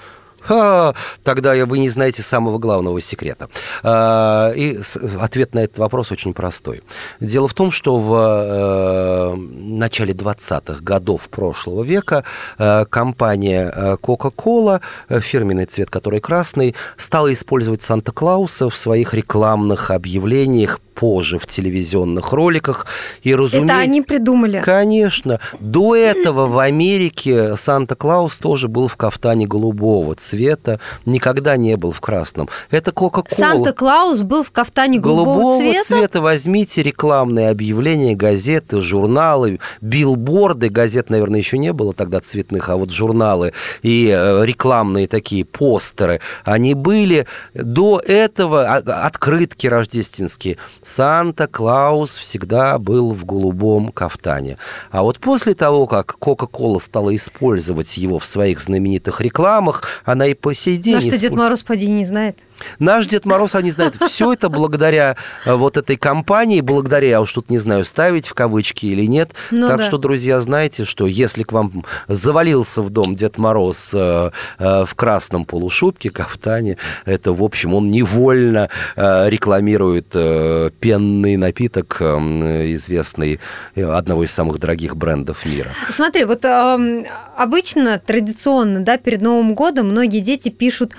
Ха, 0.44 0.94
тогда 1.22 1.54
вы 1.66 1.78
не 1.78 1.88
знаете 1.88 2.22
самого 2.22 2.58
главного 2.58 3.00
секрета. 3.00 3.48
А, 3.82 4.50
И 4.52 4.78
ответ 5.20 5.54
на 5.54 5.60
этот 5.60 5.78
вопрос 5.78 6.10
очень 6.12 6.34
простой. 6.34 6.82
Дело 7.20 7.48
в 7.48 7.54
том, 7.54 7.70
что 7.70 7.98
в 7.98 8.14
э, 8.14 9.36
начале 9.36 10.12
20-х 10.12 10.82
годов 10.82 11.28
прошлого 11.28 11.82
века 11.82 12.24
э, 12.58 12.84
компания 12.86 13.72
э, 13.74 13.96
Coca-Cola, 14.02 14.80
фирменный 15.08 15.66
цвет 15.66 15.90
который 15.90 16.20
красный, 16.20 16.74
стала 16.96 17.32
использовать 17.32 17.82
Санта-Клауса 17.82 18.68
в 18.68 18.76
своих 18.76 19.14
рекламных 19.14 19.90
объявлениях, 19.90 20.80
позже 20.94 21.38
в 21.38 21.46
телевизионных 21.46 22.32
роликах. 22.32 22.86
И, 23.22 23.34
разумеется, 23.34 23.74
Это 23.74 23.82
они 23.82 24.02
придумали. 24.02 24.60
Конечно. 24.64 25.40
До 25.60 25.94
этого 25.94 26.46
в 26.46 26.58
Америке 26.58 27.56
Санта-Клаус 27.56 28.36
тоже 28.38 28.68
был 28.68 28.88
в 28.88 28.96
кафтане 28.96 29.46
голубого 29.46 30.14
цвета, 30.14 30.80
никогда 31.06 31.56
не 31.56 31.76
был 31.76 31.92
в 31.92 32.00
красном. 32.00 32.48
Это 32.70 32.92
Кока-Кола. 32.92 33.38
Санта-Клаус 33.38 34.22
был 34.22 34.44
в 34.44 34.50
кафтане 34.50 34.98
голубого, 34.98 35.58
цвета. 35.84 36.20
возьмите 36.20 36.82
рекламные 36.82 37.50
объявления, 37.50 38.14
газеты, 38.14 38.80
журналы, 38.80 39.58
билборды. 39.80 40.68
Газет, 40.68 41.10
наверное, 41.10 41.40
еще 41.40 41.58
не 41.58 41.72
было 41.72 41.92
тогда 41.92 42.20
цветных, 42.20 42.68
а 42.68 42.76
вот 42.76 42.90
журналы 42.90 43.52
и 43.82 44.08
э, 44.08 44.44
рекламные 44.44 45.08
такие 45.08 45.44
постеры, 45.44 46.20
они 46.44 46.74
были. 46.74 47.26
До 47.54 48.00
этого 48.04 48.66
а, 48.66 49.06
открытки 49.06 49.66
рождественские. 49.66 50.58
Санта-Клаус 50.84 52.18
всегда 52.18 52.78
был 52.78 53.12
в 53.12 53.24
голубом 53.24 53.92
кафтане. 53.92 54.58
А 54.90 55.02
вот 55.02 55.18
после 55.18 55.54
того, 55.54 55.86
как 55.86 56.16
Кока-Кола 56.18 56.78
стала 56.78 57.14
использовать 57.14 57.96
его 57.96 58.18
в 58.18 58.26
своих 58.26 58.60
знаменитых 58.60 59.20
рекламах, 59.20 59.84
она 60.04 60.26
и 60.26 60.34
по 60.34 60.54
сей 60.54 60.76
день... 60.78 60.96
А 60.96 61.00
что 61.00 61.10
Дед 61.10 61.18
использует. 61.18 61.42
Мороз, 61.42 61.62
поди, 61.62 61.86
не 61.86 62.04
знает. 62.04 62.38
Наш 62.78 63.06
Дед 63.06 63.26
Мороз, 63.26 63.54
они 63.54 63.70
знают, 63.70 63.96
все 63.96 64.32
это 64.32 64.48
благодаря 64.48 65.16
э, 65.44 65.54
вот 65.54 65.76
этой 65.76 65.96
компании, 65.96 66.60
благодаря, 66.60 67.08
я 67.08 67.20
уж 67.20 67.32
тут 67.32 67.50
не 67.50 67.58
знаю, 67.58 67.84
ставить 67.84 68.26
в 68.26 68.34
кавычки 68.34 68.86
или 68.86 69.06
нет. 69.06 69.30
Ну 69.50 69.68
так 69.68 69.78
да. 69.78 69.84
что, 69.84 69.98
друзья, 69.98 70.40
знаете, 70.40 70.84
что 70.84 71.06
если 71.06 71.42
к 71.42 71.52
вам 71.52 71.84
завалился 72.08 72.82
в 72.82 72.90
дом 72.90 73.14
Дед 73.14 73.38
Мороз 73.38 73.90
э, 73.92 74.30
э, 74.58 74.84
в 74.86 74.94
красном 74.94 75.44
полушубке, 75.44 76.10
кафтане, 76.10 76.78
это, 77.04 77.32
в 77.32 77.42
общем, 77.42 77.74
он 77.74 77.90
невольно 77.90 78.68
э, 78.96 79.28
рекламирует 79.28 80.08
э, 80.14 80.70
пенный 80.80 81.36
напиток, 81.36 81.96
э, 82.00 82.72
известный, 82.74 83.40
э, 83.74 83.84
одного 83.84 84.24
из 84.24 84.32
самых 84.32 84.58
дорогих 84.58 84.96
брендов 84.96 85.44
мира. 85.46 85.70
Смотри, 85.90 86.24
вот 86.24 86.44
эм, 86.44 87.06
обычно, 87.36 87.98
традиционно, 87.98 88.80
да, 88.80 88.98
перед 88.98 89.20
Новым 89.20 89.54
годом 89.54 89.90
многие 89.90 90.20
дети 90.20 90.48
пишут 90.48 90.94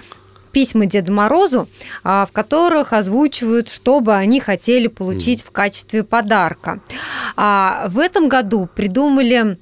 письма 0.53 0.85
Деду 0.85 1.11
Морозу, 1.11 1.67
а, 2.03 2.25
в 2.25 2.31
которых 2.31 2.93
озвучивают, 2.93 3.69
что 3.69 3.99
бы 3.99 4.15
они 4.15 4.39
хотели 4.39 4.87
получить 4.87 5.43
в 5.43 5.51
качестве 5.51 6.03
подарка. 6.03 6.79
А 7.35 7.87
в 7.89 7.99
этом 7.99 8.29
году 8.29 8.69
придумали 8.73 9.57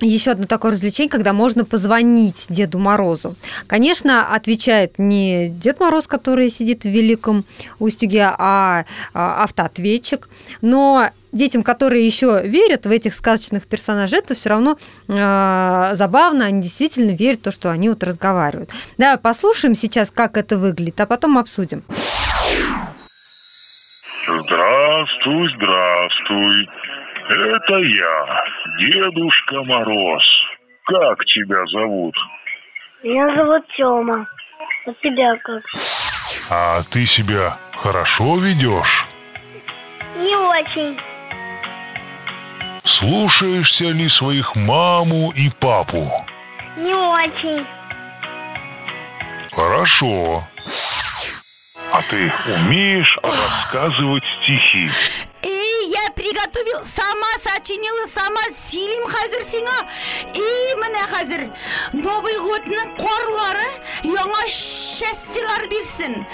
еще 0.00 0.32
одно 0.32 0.46
такое 0.46 0.72
развлечение, 0.72 1.10
когда 1.10 1.32
можно 1.32 1.64
позвонить 1.64 2.46
Деду 2.48 2.78
Морозу. 2.78 3.36
Конечно, 3.66 4.34
отвечает 4.34 4.98
не 4.98 5.48
Дед 5.48 5.80
Мороз, 5.80 6.06
который 6.06 6.50
сидит 6.50 6.84
в 6.84 6.88
Великом 6.88 7.44
Устюге, 7.78 8.24
а 8.26 8.84
а, 9.14 9.44
автоответчик. 9.44 10.28
Но 10.60 11.10
детям, 11.32 11.62
которые 11.62 12.04
еще 12.04 12.42
верят 12.44 12.86
в 12.86 12.90
этих 12.90 13.14
сказочных 13.14 13.66
персонажей, 13.66 14.18
это 14.18 14.34
все 14.34 14.50
равно 14.50 14.78
э, 15.08 15.90
забавно, 15.94 16.46
они 16.46 16.62
действительно 16.62 17.10
верят 17.10 17.40
в 17.40 17.44
то, 17.44 17.50
что 17.50 17.70
они 17.70 17.88
вот 17.88 18.02
разговаривают. 18.02 18.70
Да, 18.96 19.16
послушаем 19.18 19.74
сейчас, 19.74 20.10
как 20.10 20.36
это 20.36 20.58
выглядит, 20.58 21.00
а 21.00 21.06
потом 21.06 21.38
обсудим. 21.38 21.82
Здравствуй, 24.26 25.48
здравствуй. 25.56 26.68
Это 27.28 27.78
я, 27.78 28.44
Дедушка 28.78 29.62
Мороз. 29.64 30.46
Как 30.84 31.24
тебя 31.24 31.66
зовут? 31.66 32.14
Меня 33.02 33.34
зовут 33.34 33.64
Тёма. 33.76 34.28
А 34.86 34.92
тебя 35.02 35.36
как? 35.42 35.60
А 36.50 36.80
ты 36.92 37.04
себя 37.06 37.56
хорошо 37.74 38.38
ведешь? 38.38 39.06
Не 40.16 40.36
очень. 40.36 40.98
Слушаешься 42.84 43.86
ли 43.86 44.08
своих 44.08 44.54
маму 44.54 45.32
и 45.32 45.50
папу? 45.50 46.08
Не 46.76 46.94
очень. 46.94 47.66
Хорошо. 49.52 50.44
А 51.91 52.01
ты 52.09 52.31
умеешь 52.47 53.17
рассказывать 53.23 54.23
стихи? 54.41 54.89
И 55.43 55.89
я 55.89 56.11
приготовил, 56.11 56.85
сама 56.85 57.27
сочинила, 57.37 58.07
сама 58.07 58.41
силим 58.53 59.07
хазір 59.09 59.41
сиңа. 59.41 59.77
И 60.35 60.75
міне 60.77 61.01
хазір 61.11 61.41
Новый 61.93 62.37
годның 62.39 62.93
қорлары 62.99 63.65
яңа 64.05 64.43
счастьелар 64.47 65.67
берсін. 65.71 66.25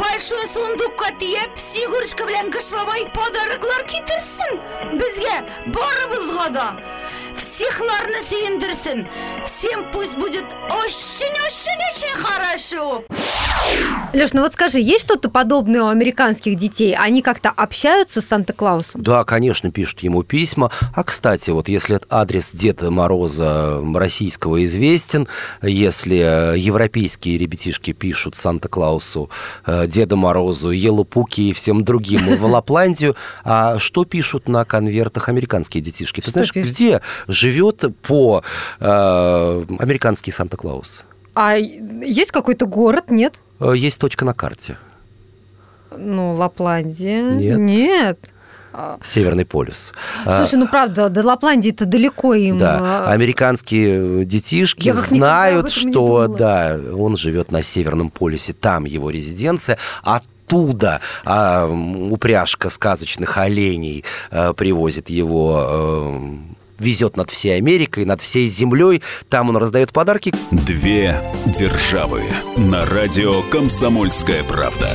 Большой 0.00 0.46
сундукка 0.48 1.12
тиеп, 1.20 1.58
сигурышка 1.58 2.24
белән 2.24 2.50
Кыш 2.50 2.72
бабай 2.72 3.06
подароклар 3.14 3.84
китерсен. 3.84 4.58
Безгә 4.98 5.36
барыбызга 5.66 6.48
да. 6.50 6.68
Всехларны 7.36 8.22
сөендерсен. 8.22 9.06
Всем 9.44 9.90
пусть 9.92 10.16
будет 10.16 10.46
очень-очень-очень 10.70 12.16
хорошо. 12.16 13.04
Леш, 14.11 14.33
ну 14.33 14.41
вот 14.41 14.53
скажи, 14.53 14.79
есть 14.79 15.05
что-то 15.05 15.29
подобное 15.29 15.83
у 15.83 15.87
американских 15.87 16.55
детей? 16.55 16.95
Они 16.95 17.21
как-то 17.21 17.49
общаются 17.49 18.21
с 18.21 18.25
Санта-Клаусом? 18.25 19.03
Да, 19.03 19.23
конечно, 19.23 19.69
пишут 19.69 19.99
ему 19.99 20.23
письма. 20.23 20.71
А, 20.95 21.03
кстати, 21.03 21.51
вот 21.51 21.69
если 21.69 21.99
адрес 22.09 22.51
Деда 22.51 22.89
Мороза 22.89 23.79
российского 23.93 24.63
известен, 24.63 25.27
если 25.61 26.53
э, 26.53 26.57
европейские 26.57 27.37
ребятишки 27.37 27.93
пишут 27.93 28.35
Санта-Клаусу, 28.35 29.29
э, 29.67 29.85
Деда 29.85 30.15
Морозу, 30.15 30.71
Елупуки 30.71 31.41
и 31.49 31.53
всем 31.53 31.83
другим 31.83 32.35
в 32.35 32.45
Лапландию, 32.45 33.15
а 33.43 33.77
что 33.77 34.05
пишут 34.05 34.49
на 34.49 34.65
конвертах 34.65 35.29
американские 35.29 35.83
детишки? 35.83 36.21
Ты 36.21 36.31
знаешь, 36.31 36.53
где 36.53 37.01
живет 37.27 37.85
по 38.01 38.43
э, 38.79 39.65
американский 39.77 40.31
Санта-Клаус? 40.31 41.03
А 41.35 41.55
есть 41.55 42.31
какой-то 42.31 42.65
город, 42.65 43.11
нет? 43.11 43.35
Э, 43.59 43.73
Есть 43.75 43.99
точка 43.99 44.25
на 44.25 44.33
карте. 44.33 44.77
Ну, 45.95 46.33
Лапландия. 46.33 47.33
Нет. 47.33 47.57
Нет. 47.57 48.19
А, 48.71 48.99
Северный 49.03 49.45
полюс. 49.45 49.93
А, 50.25 50.37
Слушай, 50.37 50.59
ну 50.59 50.67
правда, 50.67 51.09
до 51.09 51.25
Лапландии-то 51.25 51.85
далеко 51.85 52.35
им. 52.35 52.59
Да, 52.59 53.07
а, 53.07 53.11
американские 53.11 54.25
детишки 54.25 54.85
Я 54.85 54.93
никогда 54.93 55.07
об 55.07 55.17
знают, 55.17 55.71
что 55.71 56.27
да, 56.27 56.79
он 56.95 57.17
живет 57.17 57.51
на 57.51 57.63
Северном 57.63 58.11
полюсе, 58.11 58.53
там 58.53 58.85
его 58.85 59.09
резиденция, 59.09 59.79
а 60.03 60.21
оттуда 60.49 61.01
а, 61.25 61.67
упряжка 61.67 62.69
сказочных 62.69 63.37
оленей 63.37 64.03
а, 64.31 64.53
привозит 64.53 65.09
его 65.09 65.59
а, 65.61 66.21
везет 66.79 67.17
над 67.17 67.29
всей 67.29 67.57
Америкой, 67.57 68.05
над 68.05 68.21
всей 68.21 68.47
землей. 68.47 69.01
Там 69.29 69.49
он 69.49 69.57
раздает 69.57 69.91
подарки. 69.91 70.33
Две 70.51 71.19
державы 71.45 72.23
на 72.57 72.85
радио 72.85 73.41
«Комсомольская 73.43 74.43
правда» 74.43 74.89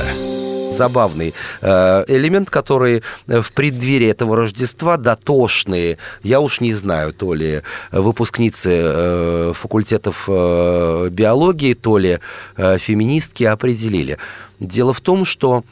забавный 0.75 1.33
э, 1.61 2.05
элемент, 2.07 2.49
который 2.49 3.01
в 3.27 3.51
преддверии 3.53 4.09
этого 4.09 4.35
Рождества 4.35 4.97
дотошные, 4.97 5.97
я 6.21 6.41
уж 6.41 6.59
не 6.59 6.73
знаю, 6.73 7.13
то 7.13 7.33
ли 7.33 7.61
выпускницы 7.91 8.71
э, 8.73 9.53
факультетов 9.55 10.25
э, 10.27 11.07
биологии, 11.11 11.73
то 11.73 11.97
ли 11.97 12.19
феминистки 12.57 13.45
определили. 13.45 14.17
Дело 14.59 14.93
в 14.93 15.01
том, 15.01 15.25
что 15.25 15.63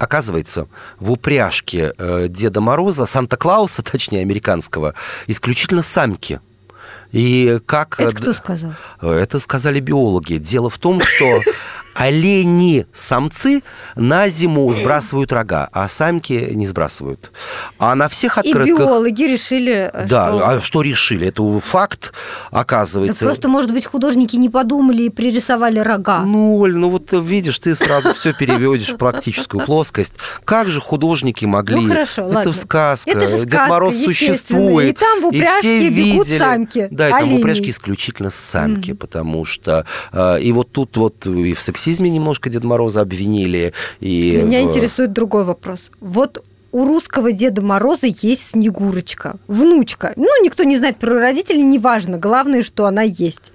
Оказывается, 0.00 0.66
в 0.98 1.12
упряжке 1.12 1.94
Деда 2.28 2.60
Мороза, 2.60 3.04
Санта-Клауса, 3.04 3.82
точнее, 3.82 4.22
американского, 4.22 4.94
исключительно 5.26 5.82
самки. 5.82 6.40
И 7.12 7.60
как... 7.66 8.00
Это 8.00 8.14
кто 8.14 8.32
сказал? 8.32 8.72
Это 9.00 9.40
сказали 9.40 9.78
биологи. 9.80 10.34
Дело 10.34 10.70
в 10.70 10.78
том, 10.78 11.00
что 11.00 11.42
олени-самцы 11.94 13.62
на 13.96 14.28
зиму 14.28 14.72
сбрасывают 14.72 15.32
рога, 15.32 15.68
а 15.72 15.88
самки 15.88 16.50
не 16.52 16.66
сбрасывают. 16.66 17.30
А 17.78 17.94
на 17.94 18.08
всех 18.08 18.38
открытках... 18.38 18.66
И 18.66 18.72
биологи 18.78 19.22
решили, 19.22 19.90
э, 19.92 20.06
Да, 20.06 20.28
что... 20.28 20.48
а 20.48 20.60
что 20.60 20.82
решили? 20.82 21.28
Это 21.28 21.60
факт, 21.60 22.12
оказывается. 22.50 23.20
Да 23.20 23.26
просто, 23.26 23.48
может 23.48 23.72
быть, 23.72 23.86
художники 23.86 24.36
не 24.36 24.48
подумали 24.48 25.04
и 25.04 25.10
пририсовали 25.10 25.78
рога. 25.78 26.20
Ну, 26.20 26.58
Оль, 26.58 26.74
ну 26.74 26.88
вот 26.90 27.12
видишь, 27.12 27.58
ты 27.58 27.74
сразу 27.74 28.14
все 28.14 28.32
переводишь 28.32 28.90
в 28.90 28.96
практическую 28.96 29.64
плоскость. 29.64 30.14
Как 30.44 30.70
же 30.70 30.80
художники 30.80 31.44
могли... 31.44 31.80
Ну, 31.80 31.88
хорошо, 31.88 32.22
Это 32.22 32.34
ладно. 32.34 32.52
сказка. 32.52 33.10
Это 33.10 33.20
же 33.20 33.28
сказка, 33.28 33.46
Дед 33.46 33.68
Мороз 33.68 33.96
существует. 33.96 34.96
И 34.96 34.98
там 34.98 35.20
в 35.20 35.26
упряжке 35.26 35.90
бегут 35.90 36.26
видели. 36.26 36.38
самки. 36.38 36.88
Да, 36.90 37.08
и 37.08 37.12
там 37.12 37.30
в 37.30 37.34
упряжке 37.34 37.70
исключительно 37.70 38.30
самки, 38.30 38.92
потому 38.92 39.44
что... 39.44 39.84
Э, 40.12 40.40
и 40.40 40.52
вот 40.52 40.72
тут 40.72 40.96
вот 40.96 41.26
и 41.26 41.54
в 41.54 41.60
сексизме 41.60 41.89
сексизме 41.90 42.10
немножко 42.10 42.48
Деда 42.48 42.66
Мороза 42.66 43.00
обвинили. 43.00 43.72
И 44.00 44.36
Меня 44.36 44.62
интересует 44.62 45.12
другой 45.12 45.44
вопрос. 45.44 45.90
Вот 46.00 46.44
у 46.72 46.84
русского 46.84 47.32
Деда 47.32 47.62
Мороза 47.62 48.06
есть 48.06 48.50
Снегурочка, 48.50 49.36
внучка. 49.48 50.12
Ну, 50.16 50.28
никто 50.44 50.62
не 50.62 50.76
знает 50.76 50.98
про 50.98 51.18
родителей, 51.18 51.62
неважно. 51.62 52.16
Главное, 52.16 52.62
что 52.62 52.86
она 52.86 53.02
есть. 53.02 53.52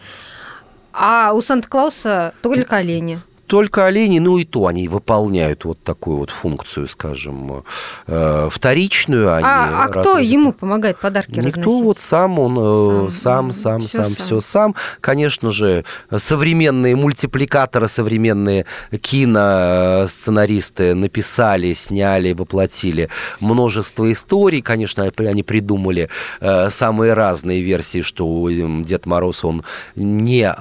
А 0.91 1.33
у 1.33 1.41
Санта-Клауса 1.41 2.33
только 2.41 2.77
олени 2.77 3.21
только 3.47 3.85
олени, 3.85 4.19
ну 4.19 4.37
и 4.37 4.45
то 4.45 4.67
они 4.67 4.87
выполняют 4.87 5.65
вот 5.65 5.81
такую 5.83 6.17
вот 6.17 6.29
функцию, 6.29 6.87
скажем, 6.87 7.63
э, 8.07 8.49
вторичную. 8.51 9.33
Они 9.33 9.45
а, 9.45 9.85
а 9.85 9.87
кто 9.87 10.17
ему 10.17 10.51
помогает 10.53 10.99
подарки 10.99 11.31
Никто, 11.31 11.47
разносить? 11.47 11.57
Никто, 11.57 11.83
вот 11.83 11.99
сам 11.99 12.39
он, 12.39 13.11
сам, 13.11 13.49
э, 13.49 13.51
сам, 13.51 13.51
сам, 13.51 13.79
все 13.81 14.03
сам, 14.03 14.15
все 14.15 14.39
сам. 14.39 14.75
Конечно 15.01 15.51
же, 15.51 15.85
современные 16.15 16.95
мультипликаторы, 16.95 17.87
современные 17.87 18.65
киносценаристы 19.01 20.95
написали, 20.95 21.73
сняли, 21.73 22.33
воплотили 22.33 23.09
множество 23.39 24.11
историй. 24.11 24.61
Конечно, 24.61 25.09
они 25.17 25.43
придумали 25.43 26.09
э, 26.39 26.69
самые 26.69 27.13
разные 27.13 27.61
версии, 27.61 28.01
что 28.01 28.49
Дед 28.49 29.05
Мороз, 29.05 29.43
он 29.43 29.63
не 29.95 30.53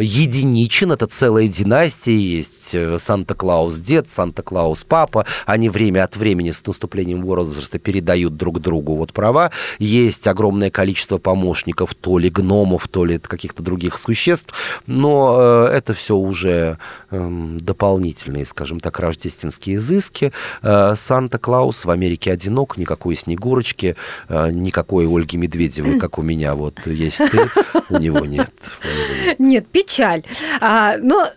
единичен, 0.00 0.92
это 0.92 1.06
целая 1.06 1.46
династия, 1.48 2.16
есть 2.16 2.74
э, 2.74 2.98
Санта-Клаус 2.98 3.76
дед, 3.76 4.10
Санта-Клаус 4.10 4.84
папа, 4.84 5.26
они 5.46 5.68
время 5.68 6.04
от 6.04 6.16
времени 6.16 6.50
с 6.50 6.66
наступлением 6.66 7.22
возраста 7.22 7.78
передают 7.78 8.36
друг 8.36 8.60
другу 8.60 8.96
вот 8.96 9.12
права, 9.12 9.50
есть 9.78 10.26
огромное 10.26 10.70
количество 10.70 11.18
помощников, 11.18 11.94
то 11.94 12.18
ли 12.18 12.30
гномов, 12.30 12.88
то 12.88 13.04
ли 13.04 13.18
каких-то 13.18 13.62
других 13.62 13.98
существ, 13.98 14.52
но 14.86 15.66
э, 15.68 15.76
это 15.76 15.92
все 15.92 16.16
уже 16.16 16.78
э, 17.10 17.56
дополнительные, 17.60 18.46
скажем 18.46 18.80
так, 18.80 18.98
рождественские 18.98 19.76
изыски. 19.76 20.32
Э, 20.62 20.94
Санта-Клаус 20.96 21.84
в 21.84 21.90
Америке 21.90 22.32
одинок, 22.32 22.76
никакой 22.76 23.16
Снегурочки, 23.16 23.96
никакой 24.28 25.06
Ольги 25.06 25.36
Медведевой, 25.36 25.98
как 25.98 26.18
у 26.18 26.22
меня 26.22 26.54
вот 26.54 26.86
есть 26.86 27.18
ты, 27.18 27.48
у 27.88 27.98
него 27.98 28.24
нет. 28.24 28.50
Нет, 29.38 29.66
печаль. 29.90 30.22
А, 30.60 30.96
но 30.98 31.28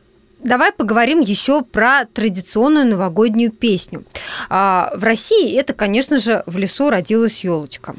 Давай 0.46 0.74
поговорим 0.74 1.22
еще 1.22 1.62
про 1.62 2.04
традиционную 2.04 2.86
новогоднюю 2.86 3.50
песню. 3.50 4.04
А, 4.50 4.92
в 4.94 5.02
России 5.02 5.58
это, 5.58 5.74
конечно 5.74 6.18
же, 6.18 6.44
в 6.48 6.58
лесу 6.58 6.90
родилась 6.90 7.46
елочка. 7.46 7.96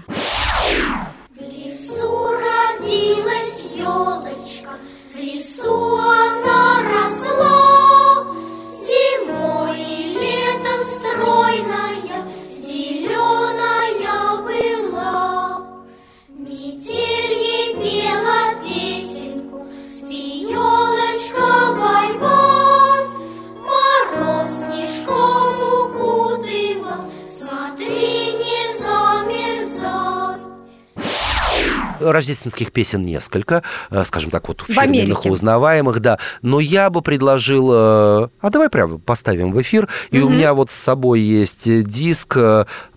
Рождественских 32.12 32.72
песен 32.72 33.02
несколько, 33.02 33.62
э, 33.90 34.04
скажем 34.04 34.30
так, 34.30 34.48
вот 34.48 34.62
фирменных, 34.66 35.26
узнаваемых, 35.32 36.00
да. 36.00 36.18
Но 36.42 36.60
я 36.60 36.90
бы 36.90 37.02
предложил... 37.02 37.70
э, 37.72 38.28
А 38.40 38.50
давай 38.50 38.68
прямо 38.68 38.98
поставим 38.98 39.52
в 39.52 39.60
эфир. 39.60 39.88
И 40.10 40.20
у 40.20 40.28
меня 40.28 40.54
вот 40.54 40.70
с 40.70 40.74
собой 40.74 41.20
есть 41.20 41.66
э, 41.66 41.82
диск 41.82 42.36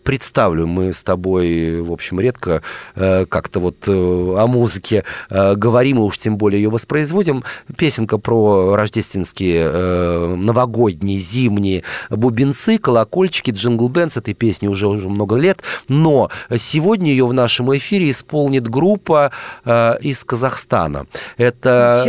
представлю. 0.08 0.68
Мы 0.68 0.94
с 0.94 1.04
тобой, 1.04 1.82
в 1.82 1.92
общем, 1.92 2.22
редко 2.22 2.62
э, 2.96 3.26
как-то 3.26 3.60
вот 3.60 3.76
э, 3.88 3.92
о 3.92 4.48
музыке 4.48 5.04
э, 5.30 5.56
говорим, 5.56 5.98
и 5.98 6.00
уж 6.00 6.18
тем 6.18 6.38
более 6.38 6.62
ее 6.62 6.70
воспроизводим. 6.70 7.44
Песенка 7.76 8.18
про 8.18 8.74
рождественские, 8.78 9.70
э, 9.70 10.36
новогодние, 10.38 11.20
зимние 11.20 11.84
бубенцы, 12.10 12.78
колокольчики, 12.78 13.52
джингл 13.52 13.90
бенс. 13.90 14.16
Этой 14.16 14.34
песни 14.34 14.70
уже, 14.70 14.88
уже 14.88 15.10
много 15.10 15.36
лет. 15.36 15.62
Но 15.90 16.30
сегодня 16.56 17.10
ее 17.10 17.28
в 17.28 17.34
нашем 17.34 17.76
эфире 17.76 18.10
исполнит 18.10 18.66
группа 18.66 19.32
э, 19.66 19.98
из 20.00 20.24
Казахстана. 20.24 21.08
Это 21.36 22.06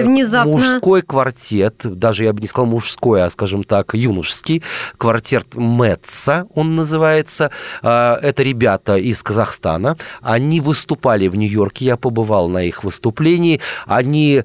мужской 0.46 1.02
квартет, 1.02 1.80
даже 1.82 2.22
я 2.22 2.32
бы 2.32 2.40
не 2.40 2.46
сказал 2.46 2.66
мужской, 2.66 3.24
а, 3.24 3.30
скажем 3.30 3.64
так, 3.64 3.92
юношеский 3.94 4.62
квартет 4.98 5.56
Мэтца, 5.56 6.46
он 6.54 6.76
называется. 6.76 7.50
А, 7.88 8.18
это 8.22 8.42
ребята 8.42 8.96
из 8.98 9.22
Казахстана. 9.22 9.96
Они 10.20 10.60
выступали 10.60 11.28
в 11.28 11.36
Нью-Йорке, 11.36 11.86
я 11.86 11.96
побывал 11.96 12.48
на 12.48 12.62
их 12.62 12.84
выступлении. 12.84 13.60
Они 13.86 14.42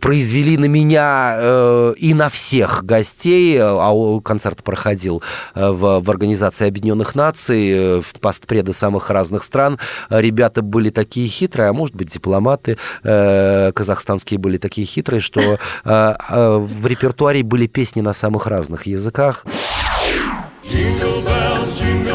произвели 0.00 0.58
на 0.58 0.66
меня 0.66 1.34
э, 1.38 1.94
и 1.96 2.12
на 2.12 2.28
всех 2.28 2.84
гостей, 2.84 3.58
а 3.58 4.20
концерт 4.20 4.62
проходил 4.62 5.22
э, 5.54 5.70
в, 5.70 6.00
в 6.00 6.10
Организации 6.10 6.68
Объединенных 6.68 7.14
Наций, 7.14 7.70
э, 7.70 8.00
в 8.02 8.20
постпреды 8.20 8.74
самых 8.74 9.08
разных 9.08 9.42
стран. 9.42 9.78
Ребята 10.10 10.60
были 10.60 10.90
такие 10.90 11.26
хитрые, 11.26 11.70
а 11.70 11.72
может 11.72 11.96
быть 11.96 12.12
дипломаты 12.12 12.76
э, 13.02 13.72
казахстанские 13.74 14.38
были 14.38 14.58
такие 14.58 14.86
хитрые, 14.86 15.20
что 15.20 15.40
э, 15.40 15.56
э, 15.84 16.56
в 16.58 16.86
репертуаре 16.86 17.42
были 17.42 17.66
песни 17.66 18.02
на 18.02 18.12
самых 18.12 18.46
разных 18.46 18.86
языках. 18.86 19.46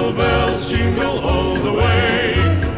Jingle 0.07 0.23
bells, 0.23 0.69
jingle 0.69 1.19
all 1.19 1.55
the 1.55 1.73
way. 1.73 2.33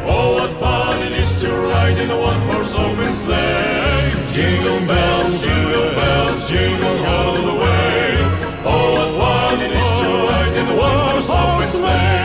Oh, 0.06 0.34
what 0.34 0.52
fun 0.54 1.04
it 1.04 1.12
is 1.12 1.42
to 1.42 1.52
ride 1.52 1.98
in 2.00 2.10
a 2.10 2.20
one-horse 2.20 2.76
open 2.76 3.14
sleigh. 3.14 4.12
Jingle 4.34 4.80
bells, 4.88 5.42
jingle 5.42 5.92
bells, 6.00 6.50
jingle 6.50 7.06
all 7.06 7.36
the 7.36 7.54
way. 7.54 8.18
Oh, 8.66 8.94
what 8.96 9.12
fun 9.20 9.62
it 9.62 9.72
is 9.72 9.90
to 10.02 10.08
ride 10.30 10.58
in 10.58 10.68
a 10.68 10.76
one-horse 10.76 11.30
open 11.30 11.68
sleigh. 11.78 12.20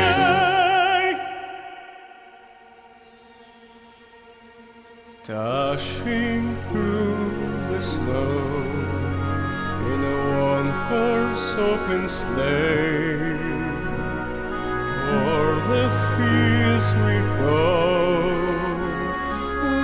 Dashing 5.27 6.57
through 6.69 7.31
the 7.71 7.81
snow 7.81 8.31
in 9.93 10.01
a 10.03 10.19
one-horse 10.41 11.55
open 11.57 12.09
sleigh 12.09 12.84
the 15.69 15.89
fields 16.13 16.89
we 17.05 17.17
go, 17.41 17.63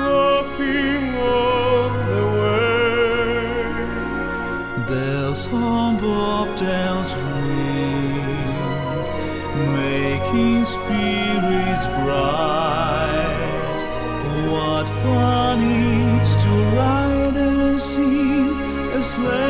laughing 0.06 1.04
all 1.32 1.90
the 2.12 2.24
way. 2.40 3.44
Bells 4.88 5.42
on 5.46 5.90
bobtails 5.98 7.10
ring, 7.24 8.24
making 9.74 10.64
spirits 10.64 11.84
bright. 12.00 13.80
What 14.52 14.86
fun 15.02 15.58
it's 16.18 16.34
to 16.42 16.52
ride 16.76 17.36
and 17.36 17.80
sing 17.80 18.50
a 18.92 19.02
sleigh. 19.02 19.49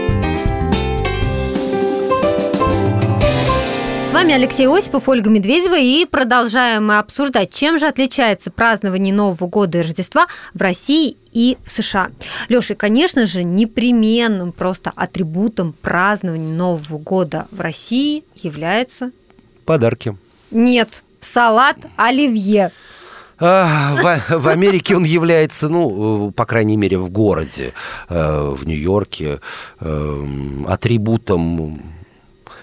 Вами 4.21 4.33
Алексей 4.35 4.67
Осипов, 4.67 5.09
Ольга 5.09 5.31
Медведева, 5.31 5.79
и 5.79 6.05
продолжаем 6.05 6.85
мы 6.85 6.99
обсуждать, 6.99 7.51
чем 7.51 7.79
же 7.79 7.87
отличается 7.87 8.51
празднование 8.51 9.11
Нового 9.11 9.47
года 9.47 9.79
и 9.79 9.81
Рождества 9.81 10.27
в 10.53 10.61
России 10.61 11.17
и 11.31 11.57
в 11.65 11.71
США. 11.71 12.09
Леша, 12.47 12.75
конечно 12.75 13.25
же, 13.25 13.43
непременным 13.43 14.51
просто 14.51 14.91
атрибутом 14.95 15.73
празднования 15.73 16.53
Нового 16.53 16.99
года 16.99 17.47
в 17.49 17.59
России 17.61 18.23
является... 18.35 19.09
Подарки. 19.65 20.15
Нет, 20.51 21.01
салат 21.21 21.77
оливье. 21.95 22.71
А, 23.39 23.95
В, 24.29 24.37
в 24.37 24.47
Америке 24.49 24.95
он 24.95 25.03
является, 25.03 25.67
ну, 25.67 26.29
по 26.29 26.45
крайней 26.45 26.77
мере, 26.77 26.99
в 26.99 27.09
городе, 27.09 27.73
э, 28.07 28.53
в 28.55 28.67
Нью-Йорке, 28.67 29.39
э, 29.79 30.25
атрибутом 30.67 32.00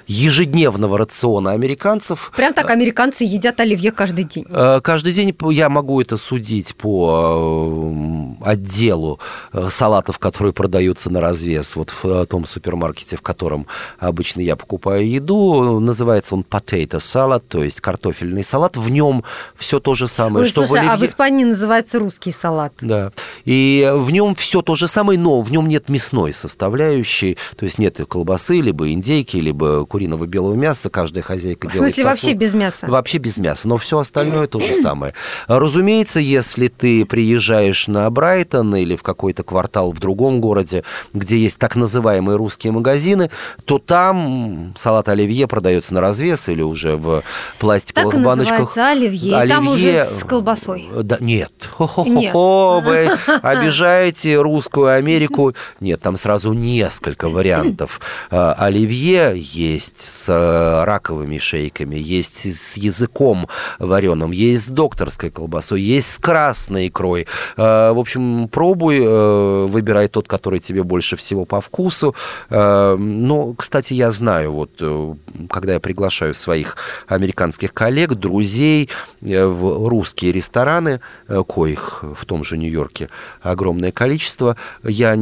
ежедневного 0.08 0.98
рациона 0.98 1.52
американцев. 1.52 2.32
Прям 2.34 2.54
так 2.54 2.70
американцы 2.70 3.24
едят 3.24 3.60
оливье 3.60 3.92
каждый 3.92 4.24
день. 4.24 4.46
Э, 4.50 4.80
Каждый 4.82 5.12
день 5.12 5.36
я 5.50 5.68
могу 5.68 6.00
это 6.00 6.16
судить 6.16 6.74
по 6.74 8.34
э, 8.42 8.44
отделу 8.50 9.20
э, 9.52 9.68
салатов, 9.70 10.18
которые 10.18 10.52
продаются 10.54 11.10
на 11.10 11.20
развес 11.20 11.76
вот 11.76 11.92
в 12.02 12.24
том 12.26 12.46
супермаркете, 12.46 13.16
в 13.16 13.22
котором 13.22 13.66
обычно 13.98 14.40
я 14.40 14.56
покупаю 14.56 15.06
еду. 15.08 15.78
Называется 15.78 16.34
он 16.34 16.44
potato 16.48 16.98
салат, 17.00 17.46
то 17.46 17.62
есть 17.62 17.80
картофельный 17.82 18.42
салат. 18.42 18.76
В 18.78 18.88
нем 18.90 19.24
все 19.56 19.78
то 19.78 19.94
же 19.94 20.08
самое, 20.08 20.44
Ой, 20.44 20.48
что 20.48 20.62
в 20.62 20.66
слушай, 20.68 20.84
а 20.86 20.88
в 20.88 20.92
оливье. 20.94 21.10
Испании 21.10 21.44
называется 21.44 21.98
русский 21.98 22.32
салат. 22.32 22.72
Да. 22.80 23.12
И 23.44 23.90
в 23.94 24.10
нем 24.10 24.34
все 24.36 24.62
то 24.62 24.74
же 24.74 24.88
самое, 24.88 25.18
но 25.18 25.42
в 25.42 25.50
нем 25.52 25.68
нет 25.68 25.90
мясной 25.90 26.32
составляющей, 26.32 27.36
то 27.56 27.64
есть 27.66 27.78
нет 27.78 27.98
колбасы, 28.08 28.60
либо 28.60 28.90
индейки, 28.90 29.36
либо 29.36 29.84
куриного 29.98 30.26
белого 30.26 30.54
мяса. 30.54 30.90
Каждая 30.90 31.24
хозяйка 31.24 31.68
В 31.68 31.72
делает 31.72 31.90
смысле, 31.94 32.04
вообще 32.04 32.20
по-своему. 32.34 32.40
без 32.40 32.52
мяса? 32.54 32.86
Вообще 32.86 33.18
без 33.18 33.36
мяса, 33.38 33.66
но 33.66 33.76
все 33.78 33.98
остальное 33.98 34.46
то 34.46 34.60
же 34.60 34.72
самое. 34.74 35.12
Разумеется, 35.48 36.20
если 36.20 36.68
ты 36.68 37.04
приезжаешь 37.04 37.88
на 37.88 38.08
Брайтон 38.10 38.76
или 38.76 38.94
в 38.94 39.02
какой-то 39.02 39.42
квартал 39.42 39.90
в 39.90 39.98
другом 39.98 40.40
городе, 40.40 40.84
где 41.12 41.36
есть 41.36 41.58
так 41.58 41.74
называемые 41.74 42.36
русские 42.36 42.72
магазины, 42.72 43.30
то 43.64 43.78
там 43.80 44.72
салат 44.78 45.08
оливье 45.08 45.48
продается 45.48 45.94
на 45.94 46.00
развес 46.00 46.48
или 46.48 46.62
уже 46.62 46.96
в 46.96 47.24
пластиковых 47.58 48.14
Так 48.14 48.22
баночках. 48.22 48.58
называется 48.76 48.88
оливье, 48.90 49.44
и 49.44 49.48
там 49.48 49.66
уже 49.66 50.06
с 50.20 50.22
колбасой. 50.24 50.88
Да, 51.02 51.16
нет. 51.18 51.28
Нет. 51.50 51.68
Хо-хо-хо, 51.72 52.82
вы 52.84 53.10
обижаете 53.42 54.36
русскую 54.40 54.94
Америку. 54.94 55.54
Нет, 55.80 56.00
там 56.00 56.16
сразу 56.16 56.52
несколько 56.52 57.28
вариантов. 57.28 58.00
А, 58.30 58.52
Оливье 58.58 59.32
есть 59.36 59.87
с 59.96 60.28
э, 60.28 60.84
раковыми 60.84 61.38
шейками, 61.38 61.96
есть 61.96 62.46
с 62.46 62.76
языком 62.76 63.48
вареным, 63.78 64.32
есть 64.32 64.66
с 64.66 64.68
докторской 64.68 65.30
колбасой, 65.30 65.80
есть 65.80 66.12
с 66.12 66.18
красной 66.18 66.88
икрой. 66.88 67.26
А, 67.56 67.92
В 67.92 67.98
общем, 67.98 68.48
пробуй, 68.48 68.98
э, 69.02 69.66
выбирай 69.66 70.08
тот, 70.08 70.28
который 70.28 70.58
тебе 70.58 70.82
больше 70.82 71.16
всего 71.16 71.44
по 71.44 71.60
вкусу. 71.60 72.14
Но, 72.50 73.54
кстати, 73.54 73.94
я 73.94 74.10
знаю, 74.10 74.52
вот 74.52 74.70
э, 74.80 75.14
когда 75.50 75.74
я 75.74 75.80
приглашаю 75.80 76.34
своих 76.34 76.76
американских 77.06 77.72
коллег, 77.72 78.14
друзей 78.14 78.90
э, 79.20 79.46
в 79.46 79.88
русские 79.88 80.32
рестораны, 80.32 81.00
э, 81.28 81.42
коих 81.46 82.02
в 82.02 82.24
том 82.24 82.44
же 82.44 82.56
Нью-Йорке 82.58 83.08
огромное 83.40 83.92
количество, 83.92 84.56
я 84.82 85.16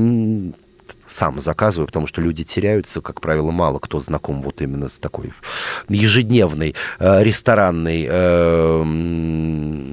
сам 1.09 1.41
заказываю, 1.41 1.87
потому 1.87 2.07
что 2.07 2.21
люди 2.21 2.45
теряются, 2.45 3.01
как 3.01 3.21
правило, 3.21 3.51
мало 3.51 3.79
кто 3.79 4.01
знаком 4.01 4.43
вот 4.43 4.61
именно 4.63 4.89
с 4.89 4.99
такой 4.99 5.33
ежедневной 5.89 6.75
э, 6.99 7.23
ресторанной, 7.23 8.07
э, 8.09 8.83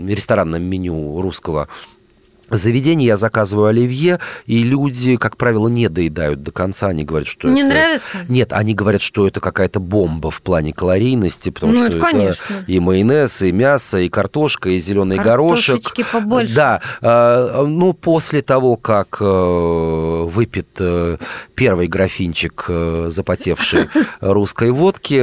ресторанным 0.10 0.63
меню 0.63 1.21
русского 1.21 1.69
заведения. 2.58 3.08
Я 3.08 3.18
заказываю 3.18 3.68
оливье, 3.68 4.20
и 4.46 4.63
люди, 4.63 5.18
как 5.18 5.38
правило, 5.38 5.68
не 5.68 5.89
доедают 5.89 6.42
до 6.42 6.52
конца. 6.52 6.88
Они 6.88 7.04
говорят, 7.04 7.28
что 7.28 7.50
Не 7.50 7.62
это... 7.62 7.70
нравится? 7.70 8.18
Нет, 8.28 8.54
они 8.54 8.74
говорят, 8.74 9.02
что 9.02 9.28
это 9.28 9.39
какая-то 9.39 9.80
бомба 9.80 10.32
в 10.32 10.42
плане 10.42 10.74
калорийности, 10.74 11.50
потому 11.50 11.74
Ну, 11.74 11.78
что 11.80 11.88
это 11.88 11.98
это 11.98 12.06
конечно. 12.06 12.63
и 12.68 12.80
майонез, 12.80 13.42
и 13.42 13.52
мясо, 13.52 14.00
и 14.00 14.10
картошка, 14.10 14.70
и 14.70 14.80
зеленый 14.80 15.18
горошек. 15.18 15.76
Картошечки 15.76 16.06
побольше. 16.12 16.56
Да, 16.56 16.82
э, 17.02 17.63
ну 17.66 17.94
после 17.94 18.42
того, 18.42 18.76
как 18.76 19.18
э, 19.20 19.26
выпит 19.26 20.68
э, 20.80 21.18
первый 21.56 21.88
графинчик 21.88 22.66
э, 22.68 23.08
запотевшей 23.10 23.88
русской 24.22 24.72
водки, 24.72 25.20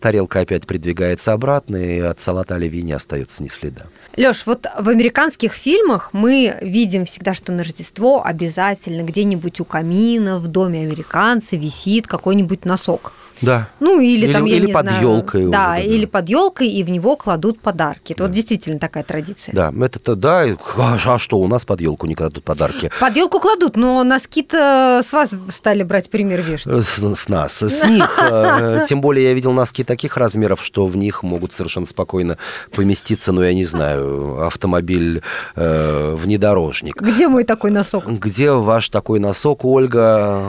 тарелка 0.00 0.40
опять 0.40 0.66
придвигается 0.66 1.32
обратно, 1.32 1.76
и 1.76 2.00
от 2.00 2.20
салата 2.20 2.54
оливье 2.54 2.82
не 2.82 2.92
остается 2.92 3.42
ни 3.42 3.48
следа. 3.48 3.86
Леш, 4.20 4.42
вот 4.44 4.66
в 4.78 4.90
американских 4.90 5.54
фильмах 5.54 6.10
мы 6.12 6.58
видим 6.60 7.06
всегда, 7.06 7.32
что 7.32 7.52
на 7.52 7.62
Рождество 7.62 8.22
обязательно 8.22 9.00
где-нибудь 9.02 9.60
у 9.60 9.64
камина 9.64 10.38
в 10.38 10.46
доме 10.46 10.82
американца 10.82 11.56
висит 11.56 12.06
какой-нибудь 12.06 12.66
носок. 12.66 13.14
Да. 13.42 13.68
Ну, 13.80 14.00
или, 14.00 14.32
там, 14.32 14.44
я 14.44 14.56
или 14.56 14.66
не 14.66 14.72
под 14.72 14.82
знаю, 14.82 15.00
елкой. 15.02 15.48
Да, 15.50 15.78
или 15.78 16.04
под 16.06 16.28
елкой, 16.28 16.68
и 16.68 16.82
в 16.82 16.90
него 16.90 17.16
кладут 17.16 17.60
подарки. 17.60 18.12
Это 18.12 18.24
вот 18.24 18.32
действительно 18.32 18.78
такая 18.78 19.02
традиция. 19.04 19.54
Да, 19.54 19.72
это-то 19.84 20.14
да. 20.14 20.44
А, 20.76 20.98
что, 21.18 21.38
у 21.38 21.46
нас 21.48 21.64
под 21.64 21.80
елку 21.80 22.06
не 22.06 22.14
кладут 22.14 22.44
подарки. 22.44 22.90
Под 23.00 23.16
елку 23.16 23.40
кладут, 23.40 23.76
но 23.76 24.04
носки-то 24.04 25.02
с 25.06 25.12
вас 25.12 25.34
стали 25.48 25.82
брать 25.82 26.10
пример 26.10 26.42
вешать. 26.42 26.72
Э, 26.72 26.82
С, 26.82 26.98
с 26.98 27.28
нас, 27.28 27.62
с 27.62 27.88
них. 27.88 28.18
э, 28.22 28.84
Тем 28.88 29.00
более 29.00 29.28
я 29.28 29.34
видел 29.34 29.52
носки 29.52 29.84
таких 29.84 30.16
размеров, 30.16 30.62
что 30.62 30.86
в 30.86 30.96
них 30.96 31.22
могут 31.22 31.52
совершенно 31.52 31.86
спокойно 31.86 32.38
поместиться, 32.74 33.32
ну, 33.32 33.42
я 33.42 33.54
не 33.54 33.64
знаю, 33.64 34.46
автомобиль 34.46 35.22
э, 35.56 36.14
внедорожник. 36.16 37.00
Где 37.00 37.28
мой 37.28 37.44
такой 37.44 37.70
носок? 37.70 38.06
Где 38.08 38.52
ваш 38.52 38.88
такой 38.88 39.18
носок, 39.18 39.64
Ольга? 39.64 40.42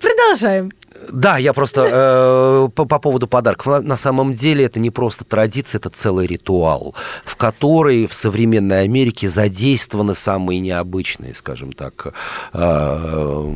Продолжаем. 0.00 0.70
Да, 1.12 1.38
я 1.38 1.52
просто 1.52 1.86
э, 1.90 2.68
по, 2.74 2.84
по 2.84 2.98
поводу 2.98 3.26
подарков. 3.26 3.82
На, 3.82 3.96
самом 3.96 4.34
деле 4.34 4.64
это 4.64 4.80
не 4.80 4.90
просто 4.90 5.24
традиция, 5.24 5.78
это 5.78 5.88
целый 5.88 6.26
ритуал, 6.26 6.94
в 7.24 7.36
который 7.36 8.06
в 8.06 8.14
современной 8.14 8.82
Америке 8.82 9.28
задействованы 9.28 10.14
самые 10.14 10.60
необычные, 10.60 11.34
скажем 11.34 11.72
так, 11.72 12.14
э, 12.52 13.52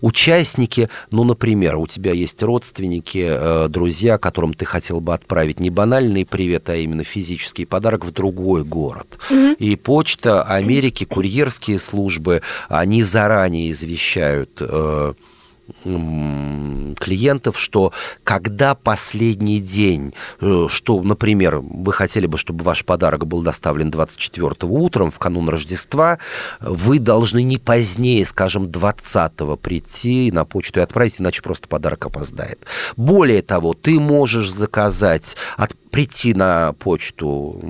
участники. 0.00 0.88
Ну, 1.10 1.24
например, 1.24 1.76
у 1.76 1.86
тебя 1.86 2.12
есть 2.12 2.42
родственники, 2.42 3.26
э, 3.26 3.68
друзья, 3.68 4.18
которым 4.18 4.52
ты 4.54 4.64
хотел 4.64 5.00
бы 5.00 5.14
отправить 5.14 5.60
не 5.60 5.70
банальный 5.70 6.26
привет, 6.26 6.68
а 6.68 6.76
именно 6.76 7.04
физический 7.04 7.64
подарок 7.64 8.04
в 8.04 8.10
другой 8.10 8.64
город. 8.64 9.18
И 9.58 9.76
почта 9.76 10.42
Америки, 10.42 11.04
курьерские 11.04 11.78
службы, 11.78 12.42
они 12.68 13.02
заранее 13.02 13.70
извещают... 13.70 14.58
э, 14.60 15.14
клиентов, 15.84 17.58
что 17.58 17.92
когда 18.22 18.74
последний 18.74 19.60
день, 19.60 20.14
э, 20.40 20.66
что, 20.68 21.02
например, 21.02 21.58
вы 21.58 21.92
хотели 21.92 22.26
бы, 22.26 22.38
чтобы 22.38 22.64
ваш 22.64 22.84
подарок 22.84 23.26
был 23.26 23.42
доставлен 23.42 23.90
24 23.90 24.54
утром, 24.62 25.10
в 25.10 25.18
канун 25.18 25.48
Рождества, 25.48 26.18
вы 26.60 26.98
должны 26.98 27.42
не 27.42 27.58
позднее, 27.58 28.24
скажем, 28.24 28.70
20 28.70 29.32
прийти 29.60 30.30
на 30.32 30.44
почту 30.44 30.80
и 30.80 30.82
отправить, 30.82 31.20
иначе 31.20 31.42
просто 31.42 31.68
подарок 31.68 32.06
опоздает. 32.06 32.60
Более 32.96 33.42
того, 33.42 33.74
ты 33.74 34.00
можешь 34.00 34.50
заказать 34.50 35.36
от 35.56 35.74
прийти 35.94 36.34
на 36.34 36.72
почту 36.72 37.62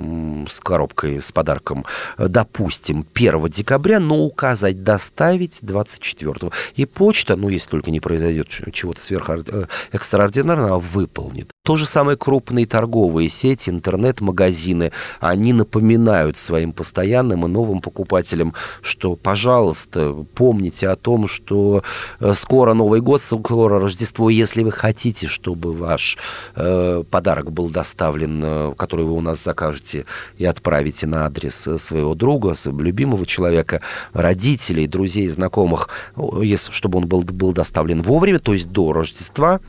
с 0.49 0.59
коробкой, 0.59 1.21
с 1.21 1.31
подарком, 1.31 1.85
э, 2.17 2.27
допустим, 2.27 3.05
1 3.13 3.49
декабря, 3.49 3.99
но 3.99 4.23
указать 4.23 4.81
доставить 4.81 5.59
24. 5.61 6.51
И 6.75 6.85
почта, 6.85 7.35
ну, 7.35 7.49
если 7.49 7.69
только 7.69 7.91
не 7.91 7.99
произойдет 7.99 8.47
чего-то 8.47 8.99
сверхэкстраординарного, 8.99 10.79
выполнит. 10.79 11.54
То 11.65 11.77
же 11.77 11.87
самое 11.87 12.15
крупные 12.15 12.67
торговые 12.67 13.27
сети, 13.27 13.71
интернет-магазины, 13.71 14.91
они 15.19 15.51
напоминают 15.51 16.37
своим 16.37 16.71
постоянным 16.71 17.43
и 17.43 17.49
новым 17.49 17.81
покупателям, 17.81 18.53
что, 18.83 19.15
пожалуйста, 19.15 20.13
помните 20.35 20.87
о 20.87 20.95
том, 20.95 21.27
что 21.27 21.81
э, 22.19 22.33
скоро 22.35 22.75
Новый 22.75 23.01
год, 23.01 23.19
скоро 23.19 23.79
Рождество, 23.79 24.29
если 24.29 24.61
вы 24.61 24.71
хотите, 24.71 25.25
чтобы 25.25 25.73
ваш 25.73 26.19
э, 26.55 27.03
подарок 27.09 27.51
был 27.51 27.71
доставлен, 27.71 28.41
э, 28.43 28.73
который 28.77 29.05
вы 29.05 29.13
у 29.13 29.21
нас 29.21 29.43
закажете 29.43 30.05
и 30.37 30.45
отправите 30.45 31.07
на 31.07 31.25
адрес 31.25 31.65
э, 31.65 31.79
своего 31.79 32.13
друга, 32.13 32.53
любимого 32.65 33.25
человека, 33.25 33.81
родителей, 34.13 34.85
друзей, 34.85 35.27
знакомых, 35.29 35.89
если, 36.43 36.71
чтобы 36.71 36.99
он 36.99 37.07
был, 37.07 37.23
был 37.23 37.53
доставлен 37.53 38.03
вовремя, 38.03 38.37
то 38.37 38.53
есть 38.53 38.69
до 38.69 38.93
Рождества, 38.93 39.61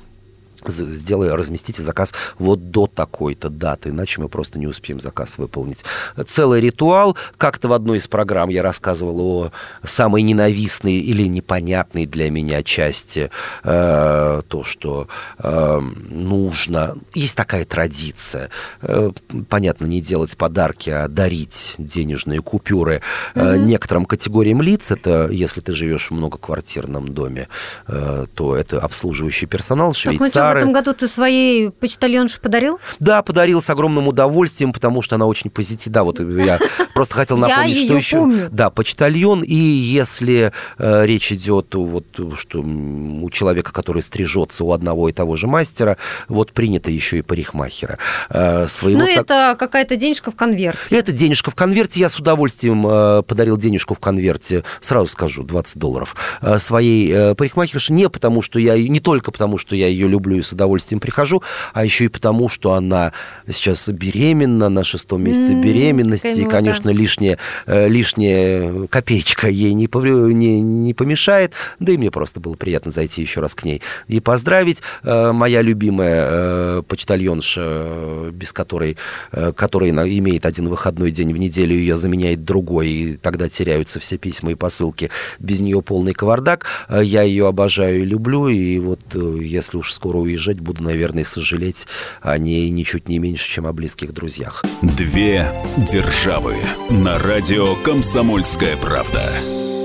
сделай, 0.69 1.31
разместите 1.35 1.83
заказ 1.83 2.13
вот 2.39 2.71
до 2.71 2.87
такой-то 2.87 3.49
даты, 3.49 3.91
иначе 3.91 4.21
мы 4.21 4.29
просто 4.29 4.59
не 4.59 4.67
успеем 4.67 5.01
заказ 5.01 5.39
выполнить. 5.39 5.85
Целый 6.27 6.61
ритуал. 6.61 7.17
Как-то 7.39 7.69
в 7.69 7.73
одной 7.73 7.99
из 7.99 8.07
программ 8.07 8.49
я 8.49 8.63
рассказывал 8.63 9.21
о 9.21 9.53
самой 9.85 10.23
ненавистной 10.23 10.99
или 10.99 11.27
непонятной 11.29 12.07
для 12.07 12.31
меня 12.31 12.63
части, 12.63 13.31
э, 13.63 14.43
то, 14.49 14.65
что 14.65 15.09
э, 15.39 15.81
нужно... 16.11 16.97
Есть 17.15 17.37
такая 17.37 17.65
традиция. 17.65 18.51
Э, 18.83 19.11
понятно, 19.49 19.87
не 19.87 20.01
делать 20.01 20.37
подарки, 20.37 20.91
а 20.91 21.09
дарить 21.09 21.75
денежные 21.79 22.41
купюры 22.41 23.03
э, 23.35 23.57
Мгм. 23.57 23.67
некоторым 23.67 24.05
категориям 24.07 24.63
лиц. 24.63 24.91
Это 24.91 25.29
если 25.31 25.61
ты 25.61 25.73
живешь 25.73 26.11
в 26.11 26.15
многоквартирном 26.15 27.13
доме, 27.13 27.49
э, 27.87 28.27
то 28.35 28.57
это 28.57 28.81
обслуживающий 28.81 29.47
персонал, 29.47 29.95
что, 29.95 30.11
в 30.57 30.63
этом 30.63 30.73
году 30.73 30.93
ты 30.93 31.09
своей 31.09 31.71
почтальонше 31.71 32.41
подарил? 32.41 32.79
Да, 32.99 33.23
подарил 33.23 33.63
с 33.63 33.71
огромным 33.71 34.09
удовольствием, 34.09 34.73
потому 34.73 35.03
что 35.03 35.17
она 35.17 35.27
очень 35.27 35.51
позитивна. 35.51 35.95
Да, 35.95 36.05
вот 36.05 36.21
я 36.21 36.59
просто 36.95 37.15
хотел 37.15 37.37
напомнить, 37.37 37.85
что 37.85 37.97
еще... 37.97 38.49
Да, 38.51 38.71
почтальон, 38.71 39.43
и 39.43 39.55
если 39.55 40.53
э, 40.79 41.07
речь 41.07 41.33
идет 41.33 41.75
вот, 41.75 42.07
что 42.39 42.61
у 42.61 43.31
человека, 43.31 43.73
который 43.73 44.03
стрижется 44.03 44.65
у 44.65 44.73
одного 44.73 45.09
и 45.09 45.13
того 45.13 45.37
же 45.37 45.47
мастера, 45.47 45.97
вот 46.29 46.53
принято 46.53 46.91
еще 46.91 47.19
и 47.19 47.23
парикмахера. 47.23 47.99
Э, 48.31 48.67
своего 48.69 49.01
ну, 49.01 49.07
так- 49.07 49.19
это 49.19 49.57
какая-то 49.59 49.97
денежка 49.97 50.31
в 50.31 50.37
конверте. 50.37 50.97
это 50.97 51.13
денежка 51.13 51.51
в 51.51 51.55
конверте. 51.55 52.01
Я 52.01 52.09
с 52.09 52.19
удовольствием 52.19 52.87
э, 52.87 53.23
подарил 53.23 53.57
денежку 53.57 53.95
в 53.95 54.01
конверте, 54.01 54.65
сразу 54.81 55.11
скажу, 55.11 55.43
20 55.43 55.79
долларов, 55.79 56.17
своей 56.59 57.35
парикмахерше. 57.35 57.93
Не 57.93 58.09
потому, 58.09 58.43
что 58.43 58.59
я... 58.59 58.77
Не 58.77 59.01
только 59.01 59.31
потому, 59.31 59.59
что 59.59 59.77
я 59.77 59.89
ее 59.89 60.09
люблю 60.09 60.37
и 60.37 60.43
с 60.47 60.53
удовольствием 60.53 61.01
прихожу, 61.01 61.43
а 61.75 61.85
еще 61.85 62.05
и 62.07 62.09
потому, 62.09 62.49
что 62.49 62.73
она 62.73 63.13
сейчас 63.51 63.89
беременна, 63.89 64.69
на 64.69 64.85
шестом 64.85 65.23
месяце 65.23 65.53
М, 65.53 65.61
беременности. 65.63 66.29
И, 66.41 66.45
конечно, 66.47 66.91
лишняя, 66.91 67.39
э, 67.67 67.89
лишняя 67.89 68.87
копеечка 68.89 69.49
ей 69.49 69.75
не, 69.75 69.87
не, 70.35 70.61
не 70.61 70.95
помешает. 70.95 71.53
Да 71.81 71.93
и 71.93 71.97
мне 71.97 72.11
просто 72.11 72.41
было 72.41 72.55
приятно 72.55 72.91
зайти 72.93 73.21
еще 73.23 73.41
раз 73.41 73.55
к 73.55 73.65
ней 73.65 73.83
и 74.09 74.21
поздравить. 74.21 74.83
Э, 75.03 75.33
Моя 75.33 75.63
любимая 75.63 76.27
э, 76.29 76.83
почтальонша, 76.87 77.61
э, 77.65 78.31
без 78.33 78.53
которой, 78.53 78.97
э, 79.33 79.53
которая 79.55 79.91
имеет 79.91 80.47
один 80.47 80.69
выходной 80.69 81.11
день 81.11 81.33
в 81.33 81.37
неделю, 81.39 81.75
ее 81.75 81.97
заменяет 81.97 82.45
другой, 82.45 82.89
и 82.89 83.17
тогда 83.17 83.49
теряются 83.49 84.01
все 84.01 84.17
письма 84.19 84.53
и 84.53 84.55
посылки. 84.55 85.11
Без 85.39 85.61
нее 85.61 85.83
полный 85.83 86.15
кавардак. 86.15 86.65
Э, 86.89 87.03
Я 87.05 87.23
ее 87.23 87.47
обожаю 87.49 88.03
и 88.03 88.05
люблю, 88.05 88.49
и 88.49 88.79
вот 88.79 89.01
э, 89.15 89.39
если 89.43 89.77
уж 89.79 89.93
скоро 89.93 90.19
уезжать, 90.37 90.61
буду, 90.61 90.83
наверное, 90.83 91.25
сожалеть 91.25 91.87
о 92.21 92.37
ней 92.39 92.69
ничуть 92.71 93.09
не 93.09 93.19
меньше, 93.19 93.49
чем 93.49 93.67
о 93.67 93.73
близких 93.73 94.13
друзьях. 94.13 94.65
Две 94.83 95.49
державы 95.77 96.57
на 96.91 97.19
радио 97.19 97.75
«Комсомольская 97.77 98.77
правда». 98.77 99.23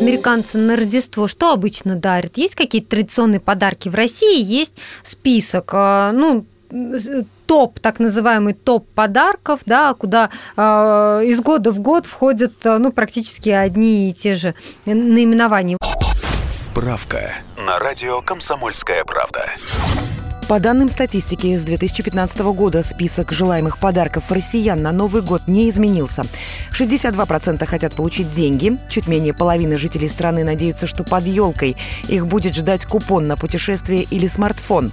Американцы 0.02 0.58
на 0.58 0.76
Рождество 0.76 1.28
что 1.28 1.54
обычно 1.54 1.96
дарят? 1.96 2.38
Есть 2.38 2.56
какие-то 2.56 2.90
традиционные 2.90 3.40
подарки? 3.40 3.88
В 3.88 3.96
России 3.96 4.42
есть 4.44 4.74
список, 5.04 5.70
э, 5.74 6.12
ну, 6.12 6.46
с- 6.72 7.26
топ, 7.46 7.80
так 7.80 8.00
называемый 8.00 8.54
топ 8.54 8.88
подарков, 8.90 9.60
да, 9.66 9.94
куда 9.94 10.32
э, 10.58 10.62
из 11.26 11.40
года 11.42 11.72
в 11.72 11.80
год 11.80 12.08
входят 12.08 12.54
э, 12.66 12.78
ну, 12.80 12.92
практически 12.92 13.50
одни 13.50 14.10
и 14.10 14.14
те 14.14 14.36
же 14.36 14.56
наименования. 14.86 15.78
Справка 16.50 17.34
на 17.58 17.78
радио 17.78 18.22
«Комсомольская 18.22 19.04
правда». 19.04 19.52
По 20.52 20.60
данным 20.60 20.90
статистики 20.90 21.56
с 21.56 21.64
2015 21.64 22.40
года, 22.40 22.84
список 22.84 23.32
желаемых 23.32 23.78
подарков 23.78 24.30
россиян 24.30 24.82
на 24.82 24.92
Новый 24.92 25.22
год 25.22 25.44
не 25.48 25.70
изменился. 25.70 26.26
62% 26.78 27.66
хотят 27.66 27.94
получить 27.94 28.34
деньги, 28.34 28.78
чуть 28.90 29.08
менее 29.08 29.34
половины 29.34 29.78
жителей 29.78 30.10
страны 30.10 30.44
надеются, 30.44 30.88
что 30.88 31.06
под 31.06 31.26
елкой 31.26 31.78
их 32.10 32.28
будет 32.28 32.54
ждать 32.54 32.84
купон 32.84 33.28
на 33.28 33.38
путешествие 33.38 34.04
или 34.04 34.28
смартфон. 34.28 34.92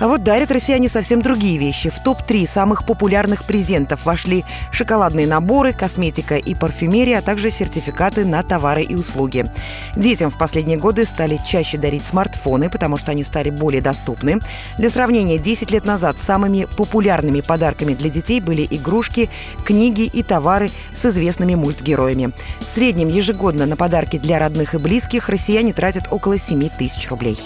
А 0.00 0.06
вот 0.06 0.22
дарят 0.22 0.50
россияне 0.52 0.88
совсем 0.88 1.22
другие 1.22 1.58
вещи. 1.58 1.90
В 1.90 2.00
топ-3 2.02 2.48
самых 2.48 2.86
популярных 2.86 3.44
презентов 3.44 4.04
вошли 4.04 4.44
шоколадные 4.70 5.26
наборы, 5.26 5.72
косметика 5.72 6.36
и 6.36 6.54
парфюмерия, 6.54 7.18
а 7.18 7.22
также 7.22 7.50
сертификаты 7.50 8.24
на 8.24 8.42
товары 8.42 8.82
и 8.82 8.94
услуги. 8.94 9.50
Детям 9.96 10.30
в 10.30 10.38
последние 10.38 10.78
годы 10.78 11.04
стали 11.04 11.40
чаще 11.46 11.78
дарить 11.78 12.06
смартфоны, 12.06 12.70
потому 12.70 12.96
что 12.96 13.10
они 13.10 13.24
стали 13.24 13.50
более 13.50 13.82
доступны. 13.82 14.38
Для 14.78 14.90
сравнения, 14.90 15.38
10 15.38 15.70
лет 15.72 15.84
назад 15.84 16.18
самыми 16.18 16.66
популярными 16.76 17.40
подарками 17.40 17.94
для 17.94 18.10
детей 18.10 18.40
были 18.40 18.66
игрушки, 18.70 19.28
книги 19.64 20.02
и 20.02 20.22
товары 20.22 20.70
с 20.96 21.04
известными 21.06 21.56
мультгероями. 21.56 22.30
В 22.60 22.70
среднем 22.70 23.08
ежегодно 23.08 23.66
на 23.66 23.76
подарки 23.76 24.18
для 24.18 24.38
родных 24.38 24.74
и 24.74 24.78
близких 24.78 25.28
россияне 25.28 25.72
тратят 25.72 26.04
около 26.10 26.38
7 26.38 26.68
тысяч 26.78 27.08
рублей. 27.08 27.36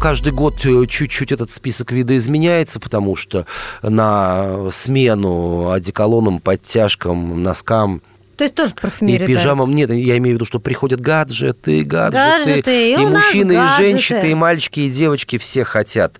Каждый 0.00 0.32
год 0.32 0.64
э, 0.64 0.86
чуть-чуть 0.86 1.32
этот 1.32 1.50
список 1.50 1.90
видоизменяется, 1.92 2.78
потому 2.78 3.16
что 3.16 3.46
на 3.82 4.70
смену 4.70 5.70
одеколонам, 5.70 6.38
подтяжкам, 6.40 7.42
носкам 7.42 8.02
То 8.36 8.44
есть 8.44 8.54
тоже 8.54 8.72
и 8.72 8.80
парфюмерию 8.80 9.26
пижамам. 9.26 9.74
Нет, 9.74 9.90
я 9.90 10.16
имею 10.18 10.34
в 10.34 10.38
виду, 10.38 10.44
что 10.44 10.60
приходят 10.60 11.00
гаджеты, 11.00 11.82
гаджеты. 11.82 12.44
Гаджеты, 12.44 12.90
и 12.90 12.94
и 12.94 13.06
мужчины, 13.06 13.54
гаджеты. 13.54 13.82
и 13.82 13.90
женщины, 13.90 14.30
и 14.30 14.34
мальчики, 14.34 14.80
и 14.80 14.90
девочки 14.90 15.36
все 15.38 15.64
хотят 15.64 16.18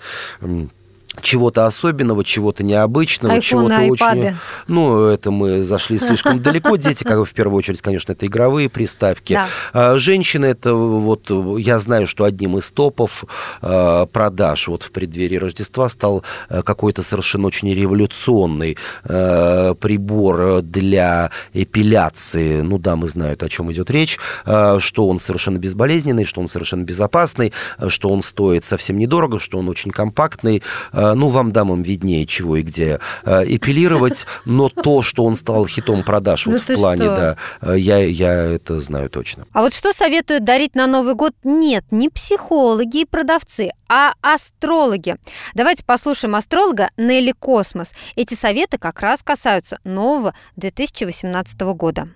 чего-то 1.22 1.66
особенного, 1.66 2.24
чего-то 2.24 2.62
необычного, 2.62 3.34
Айфоны, 3.34 3.68
чего-то 3.68 3.76
айпады. 3.76 4.20
очень... 4.20 4.36
Ну, 4.66 5.04
это 5.06 5.30
мы 5.30 5.62
зашли 5.62 5.98
слишком 5.98 6.38
далеко. 6.42 6.76
Дети, 6.76 7.04
как 7.04 7.18
бы, 7.18 7.24
в 7.24 7.32
первую 7.32 7.58
очередь, 7.58 7.82
конечно, 7.82 8.12
это 8.12 8.26
игровые 8.26 8.68
приставки. 8.68 9.34
Да. 9.34 9.48
А 9.72 9.98
Женщины, 9.98 10.46
это 10.46 10.74
вот, 10.74 11.30
я 11.58 11.78
знаю, 11.78 12.06
что 12.06 12.24
одним 12.24 12.58
из 12.58 12.70
топов 12.70 13.24
э, 13.62 14.06
продаж 14.12 14.68
вот 14.68 14.82
в 14.82 14.90
преддверии 14.90 15.36
Рождества 15.36 15.88
стал 15.88 16.24
э, 16.48 16.62
какой-то 16.62 17.02
совершенно 17.02 17.46
очень 17.46 17.72
революционный 17.72 18.76
э, 19.04 19.74
прибор 19.80 20.62
для 20.62 21.30
эпиляции. 21.52 22.60
Ну, 22.60 22.78
дамы 22.78 23.08
знают, 23.08 23.42
о 23.42 23.48
чем 23.48 23.72
идет 23.72 23.90
речь, 23.90 24.18
э, 24.44 24.78
что 24.80 25.08
он 25.08 25.18
совершенно 25.18 25.58
безболезненный, 25.58 26.24
что 26.24 26.40
он 26.40 26.48
совершенно 26.48 26.84
безопасный, 26.84 27.52
что 27.88 28.10
он 28.10 28.22
стоит 28.22 28.64
совсем 28.64 28.98
недорого, 28.98 29.38
что 29.38 29.58
он 29.58 29.68
очень 29.68 29.90
компактный. 29.90 30.62
Э, 31.08 31.14
Ну, 31.14 31.28
вам, 31.28 31.52
дамам, 31.52 31.82
виднее, 31.82 32.26
чего 32.26 32.56
и 32.56 32.62
где 32.62 33.00
э, 33.24 33.44
эпилировать, 33.46 34.26
но 34.44 34.68
то, 34.68 35.02
что 35.02 35.24
он 35.24 35.36
стал 35.36 35.66
хитом 35.66 36.02
продаж 36.02 36.46
Ну 36.46 36.52
вот 36.52 36.62
в 36.62 36.74
плане, 36.74 37.04
да, 37.04 37.36
э, 37.60 37.78
я, 37.78 37.98
я 37.98 38.32
это 38.32 38.80
знаю 38.80 39.10
точно. 39.10 39.46
А 39.52 39.62
вот 39.62 39.74
что 39.74 39.92
советуют 39.92 40.44
дарить 40.44 40.74
на 40.74 40.86
Новый 40.86 41.14
год? 41.14 41.32
Нет, 41.44 41.84
не 41.90 42.08
психологи 42.08 43.02
и 43.02 43.04
продавцы, 43.04 43.70
а 43.88 44.12
астрологи. 44.20 45.16
Давайте 45.54 45.84
послушаем 45.84 46.34
астролога 46.34 46.90
Нелли 46.96 47.32
Космос. 47.32 47.92
Эти 48.16 48.34
советы 48.34 48.78
как 48.78 49.00
раз 49.00 49.20
касаются 49.24 49.78
нового 49.84 50.34
2018 50.56 51.60
года. 51.60 52.08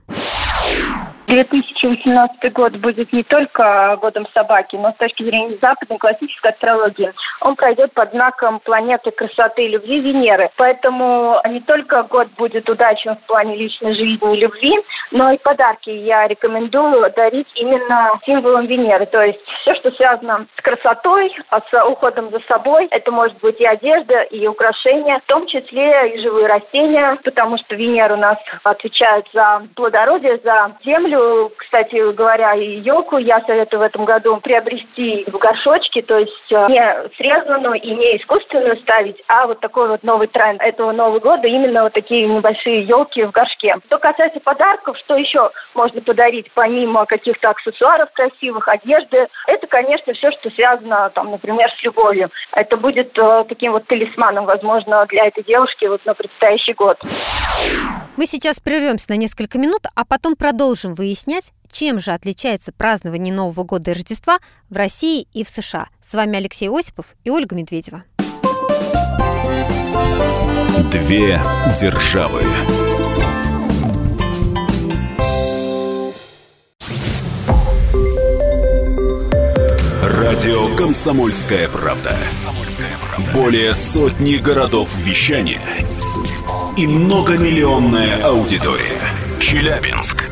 2018 1.32 2.52
год 2.52 2.76
будет 2.76 3.10
не 3.10 3.22
только 3.22 3.96
годом 4.02 4.26
собаки, 4.34 4.76
но 4.76 4.92
с 4.92 4.96
точки 4.96 5.22
зрения 5.22 5.56
западной 5.62 5.96
классической 5.96 6.50
астрологии. 6.50 7.10
Он 7.40 7.56
пройдет 7.56 7.94
под 7.94 8.10
знаком 8.10 8.60
планеты 8.60 9.10
красоты 9.12 9.66
любви 9.68 10.00
Венеры. 10.00 10.50
Поэтому 10.56 11.40
не 11.48 11.60
только 11.60 12.02
год 12.02 12.28
будет 12.36 12.68
удачен 12.68 13.16
в 13.16 13.26
плане 13.26 13.56
личной 13.56 13.94
жизни 13.94 14.36
и 14.36 14.40
любви, 14.40 14.78
но 15.10 15.32
и 15.32 15.38
подарки 15.38 15.88
я 15.88 16.28
рекомендую 16.28 17.10
дарить 17.16 17.48
именно 17.54 18.20
символом 18.26 18.66
Венеры. 18.66 19.06
То 19.06 19.22
есть 19.22 19.40
все, 19.62 19.74
что 19.76 19.90
связано 19.92 20.46
с 20.58 20.60
красотой, 20.60 21.34
а 21.48 21.60
с 21.60 21.86
уходом 21.86 22.30
за 22.30 22.40
собой, 22.40 22.88
это 22.90 23.10
может 23.10 23.38
быть 23.38 23.58
и 23.58 23.64
одежда, 23.64 24.20
и 24.22 24.46
украшения, 24.46 25.18
в 25.20 25.26
том 25.28 25.46
числе 25.46 26.14
и 26.14 26.20
живые 26.20 26.46
растения, 26.46 27.18
потому 27.24 27.56
что 27.56 27.74
Венера 27.74 28.14
у 28.14 28.18
нас 28.18 28.36
отвечает 28.64 29.26
за 29.32 29.62
плодородие, 29.74 30.38
за 30.44 30.72
землю. 30.84 31.21
Кстати 31.56 32.12
говоря, 32.12 32.52
елку 32.52 33.18
я 33.18 33.40
советую 33.40 33.80
в 33.80 33.82
этом 33.82 34.04
году 34.04 34.36
приобрести 34.38 35.24
в 35.26 35.38
горшочке, 35.38 36.02
то 36.02 36.18
есть 36.18 36.52
э, 36.52 36.66
не 36.68 37.08
срезанную 37.16 37.80
и 37.80 37.90
не 37.94 38.16
искусственную 38.18 38.76
ставить, 38.78 39.22
а 39.28 39.46
вот 39.46 39.60
такой 39.60 39.88
вот 39.88 40.02
новый 40.02 40.28
тренд 40.28 40.60
этого 40.60 40.92
Нового 40.92 41.20
года, 41.20 41.48
именно 41.48 41.84
вот 41.84 41.92
такие 41.92 42.26
небольшие 42.26 42.82
елки 42.82 43.24
в 43.24 43.30
горшке. 43.30 43.76
Что 43.86 43.98
касается 43.98 44.40
подарков, 44.40 44.96
что 44.98 45.16
еще 45.16 45.50
можно 45.74 46.00
подарить 46.00 46.50
помимо 46.54 47.06
каких-то 47.06 47.50
аксессуаров 47.50 48.10
красивых, 48.12 48.68
одежды, 48.68 49.28
это, 49.46 49.66
конечно, 49.66 50.12
все, 50.14 50.30
что 50.32 50.50
связано, 50.50 51.10
там, 51.14 51.30
например, 51.30 51.70
с 51.78 51.82
любовью. 51.82 52.30
Это 52.52 52.76
будет 52.76 53.16
э, 53.18 53.44
таким 53.48 53.72
вот 53.72 53.86
талисманом, 53.86 54.44
возможно, 54.44 55.06
для 55.06 55.26
этой 55.26 55.44
девушки 55.44 55.86
вот 55.86 56.04
на 56.04 56.14
предстоящий 56.14 56.74
год. 56.74 56.98
Мы 58.16 58.26
сейчас 58.26 58.60
прервемся 58.60 59.06
на 59.10 59.16
несколько 59.16 59.58
минут, 59.58 59.82
а 59.94 60.04
потом 60.04 60.36
продолжим 60.36 60.94
выяснять, 60.94 61.11
чем 61.70 61.98
же 61.98 62.12
отличается 62.12 62.72
празднование 62.72 63.32
Нового 63.32 63.64
года 63.64 63.90
и 63.90 63.94
Рождества 63.94 64.38
в 64.70 64.76
России 64.76 65.26
и 65.32 65.42
в 65.44 65.48
США. 65.48 65.88
С 66.06 66.14
вами 66.14 66.36
Алексей 66.36 66.68
Осипов 66.68 67.06
и 67.24 67.30
Ольга 67.30 67.56
Медведева. 67.56 68.02
Две 70.92 71.40
державы. 71.80 72.42
Радио 80.02 80.74
«Комсомольская 80.76 81.68
правда». 81.68 82.16
Более 83.34 83.74
сотни 83.74 84.36
городов 84.36 84.94
вещания 84.96 85.62
и 86.76 86.86
многомиллионная 86.86 88.22
аудитория. 88.24 89.00
Челябинск 89.40 90.31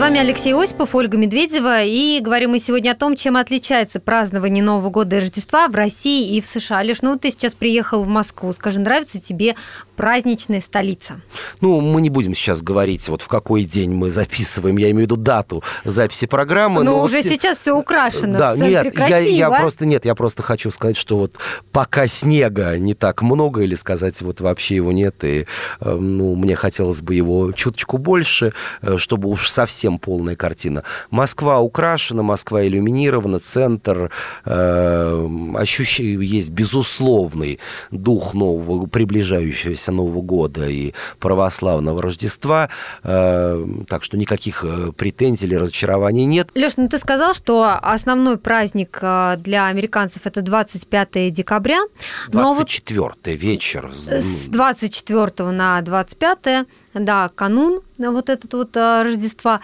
Вами 0.00 0.18
Алексей 0.18 0.54
Осипов, 0.54 0.94
Ольга 0.94 1.18
Медведева, 1.18 1.82
и 1.82 2.20
говорим 2.20 2.52
мы 2.52 2.58
сегодня 2.58 2.92
о 2.92 2.94
том, 2.94 3.16
чем 3.16 3.36
отличается 3.36 4.00
празднование 4.00 4.64
Нового 4.64 4.88
года 4.88 5.16
и 5.16 5.20
Рождества 5.20 5.68
в 5.68 5.74
России 5.74 6.36
и 6.36 6.40
в 6.40 6.46
США. 6.46 6.82
Лишь, 6.82 7.02
ну 7.02 7.18
ты 7.18 7.30
сейчас 7.30 7.52
приехал 7.52 8.04
в 8.04 8.08
Москву, 8.08 8.54
скажи, 8.54 8.80
нравится 8.80 9.20
тебе 9.20 9.56
праздничная 9.96 10.62
столица? 10.62 11.20
Ну, 11.60 11.82
мы 11.82 12.00
не 12.00 12.08
будем 12.08 12.34
сейчас 12.34 12.62
говорить, 12.62 13.06
вот 13.10 13.20
в 13.20 13.28
какой 13.28 13.64
день 13.64 13.90
мы 13.90 14.10
записываем, 14.10 14.78
я 14.78 14.86
имею 14.86 15.00
в 15.00 15.10
виду 15.10 15.16
дату 15.16 15.62
записи 15.84 16.26
программы. 16.26 16.82
Но, 16.82 16.92
но 16.92 17.02
уже 17.02 17.18
вот... 17.18 17.26
сейчас 17.26 17.58
все 17.58 17.76
украшено. 17.76 18.38
Да, 18.38 18.56
нет, 18.56 18.94
красиво. 18.94 19.14
я, 19.14 19.18
я 19.18 19.50
просто 19.50 19.84
нет, 19.84 20.06
я 20.06 20.14
просто 20.14 20.42
хочу 20.42 20.70
сказать, 20.70 20.96
что 20.96 21.18
вот 21.18 21.36
пока 21.72 22.06
снега 22.06 22.78
не 22.78 22.94
так 22.94 23.20
много, 23.20 23.60
или 23.60 23.74
сказать, 23.74 24.22
вот 24.22 24.40
вообще 24.40 24.76
его 24.76 24.92
нет, 24.92 25.22
и 25.24 25.46
э, 25.80 25.94
ну, 25.94 26.34
мне 26.36 26.56
хотелось 26.56 27.02
бы 27.02 27.14
его 27.14 27.52
чуточку 27.52 27.98
больше, 27.98 28.54
э, 28.80 28.96
чтобы 28.96 29.28
уж 29.28 29.50
совсем 29.50 29.89
полная 29.98 30.36
картина. 30.36 30.84
Москва 31.10 31.60
украшена, 31.60 32.22
Москва 32.22 32.66
иллюминирована, 32.66 33.40
центр, 33.40 34.10
э, 34.44 35.28
ощущение 35.54 36.24
есть 36.24 36.50
безусловный 36.50 37.58
дух 37.90 38.34
нового, 38.34 38.86
приближающегося 38.86 39.92
Нового 39.92 40.22
года 40.22 40.68
и 40.68 40.92
православного 41.18 42.02
Рождества, 42.02 42.68
э, 43.02 43.66
так 43.88 44.04
что 44.04 44.16
никаких 44.16 44.64
э, 44.64 44.92
претензий 44.92 45.46
или 45.46 45.54
разочарований 45.54 46.24
нет. 46.24 46.48
Леш, 46.54 46.76
ну 46.76 46.88
ты 46.88 46.98
сказал, 46.98 47.34
что 47.34 47.78
основной 47.82 48.38
праздник 48.38 48.98
э, 49.00 49.36
для 49.38 49.66
американцев 49.68 50.22
это 50.24 50.42
25 50.42 51.32
декабря. 51.32 51.80
24 52.28 53.00
вот 53.00 53.26
вечер. 53.26 53.92
С 54.06 54.48
24 54.48 55.50
на 55.50 55.80
25, 55.82 56.66
да, 56.94 57.30
канун 57.34 57.82
вот 57.98 58.28
этот 58.28 58.52
вот 58.54 58.76
э, 58.76 59.02
Рождества. 59.02 59.60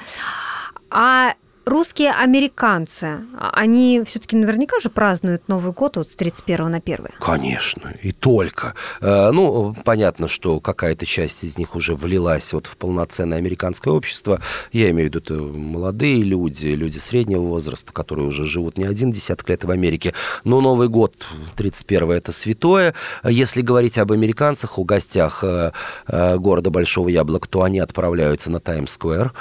А 0.90 1.34
русские 1.66 2.12
американцы, 2.12 3.18
они 3.38 4.02
все-таки 4.06 4.36
наверняка 4.36 4.78
же 4.78 4.88
празднуют 4.88 5.48
Новый 5.48 5.72
год 5.72 5.96
вот 5.96 6.08
с 6.08 6.14
31 6.14 6.70
на 6.70 6.76
1. 6.78 7.08
Конечно, 7.18 7.92
и 8.02 8.12
только. 8.12 8.74
Э, 9.00 9.30
ну, 9.32 9.74
понятно, 9.84 10.28
что 10.28 10.60
какая-то 10.60 11.04
часть 11.04 11.42
из 11.42 11.58
них 11.58 11.74
уже 11.74 11.96
влилась 11.96 12.52
вот 12.52 12.66
в 12.66 12.76
полноценное 12.76 13.38
американское 13.38 13.92
общество. 13.92 14.40
Я 14.72 14.90
имею 14.90 15.10
в 15.10 15.14
виду 15.14 15.18
это 15.18 15.34
молодые 15.34 16.22
люди, 16.22 16.68
люди 16.68 16.98
среднего 16.98 17.42
возраста, 17.42 17.92
которые 17.92 18.28
уже 18.28 18.46
живут 18.46 18.78
не 18.78 18.84
один 18.84 19.10
десяток 19.10 19.48
лет 19.48 19.64
в 19.64 19.70
Америке. 19.70 20.14
Но 20.44 20.60
Новый 20.60 20.88
год 20.88 21.26
31 21.56 22.12
это 22.12 22.30
святое. 22.32 22.94
Если 23.24 23.60
говорить 23.60 23.98
об 23.98 24.12
американцах, 24.12 24.78
у 24.78 24.84
гостях 24.84 25.42
э, 25.42 25.72
э, 26.06 26.36
города 26.38 26.70
Большого 26.70 27.08
Яблока, 27.08 27.48
то 27.48 27.62
они 27.64 27.80
отправляются 27.80 28.50
на 28.50 28.60
Таймс-сквер. 28.60 29.32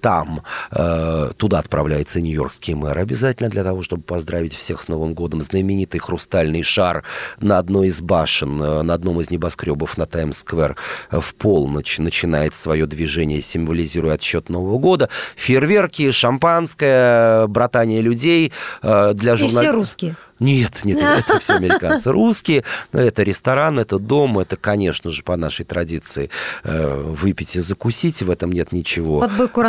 Там 0.00 0.42
туда 1.36 1.53
Туда 1.54 1.60
отправляется 1.60 2.20
нью-йоркский 2.20 2.74
мэр 2.74 2.98
обязательно 2.98 3.48
для 3.48 3.62
того, 3.62 3.80
чтобы 3.80 4.02
поздравить 4.02 4.56
всех 4.56 4.82
с 4.82 4.88
Новым 4.88 5.14
годом. 5.14 5.40
Знаменитый 5.40 6.00
хрустальный 6.00 6.64
шар 6.64 7.04
на 7.40 7.58
одной 7.58 7.88
из 7.88 8.00
башен, 8.00 8.60
э, 8.60 8.82
на 8.82 8.92
одном 8.92 9.20
из 9.20 9.30
небоскребов 9.30 9.96
на 9.96 10.04
Таймс-сквер 10.06 10.74
в 11.12 11.34
полночь 11.36 11.98
начинает 11.98 12.56
свое 12.56 12.86
движение, 12.86 13.40
символизируя 13.40 14.14
отсчет 14.14 14.48
Нового 14.48 14.78
года. 14.78 15.10
Фейерверки, 15.36 16.10
шампанское, 16.10 17.46
братание 17.46 18.00
людей 18.00 18.52
э, 18.82 19.12
для 19.14 19.36
журналистов. 19.36 19.62
И 19.62 19.66
все 19.66 19.70
русские. 19.70 20.16
Нет, 20.40 20.80
нет, 20.84 20.98
это 21.28 21.40
все 21.40 21.54
американцы 21.54 22.10
русские. 22.10 22.64
Это 22.92 23.22
ресторан, 23.22 23.78
это 23.78 23.98
дом, 23.98 24.38
это, 24.38 24.56
конечно 24.56 25.10
же, 25.10 25.22
по 25.22 25.36
нашей 25.36 25.64
традиции 25.64 26.30
э, 26.64 27.02
выпить 27.02 27.56
и 27.56 27.60
закусить. 27.60 28.22
В 28.22 28.30
этом 28.30 28.52
нет 28.52 28.72
ничего 28.72 29.20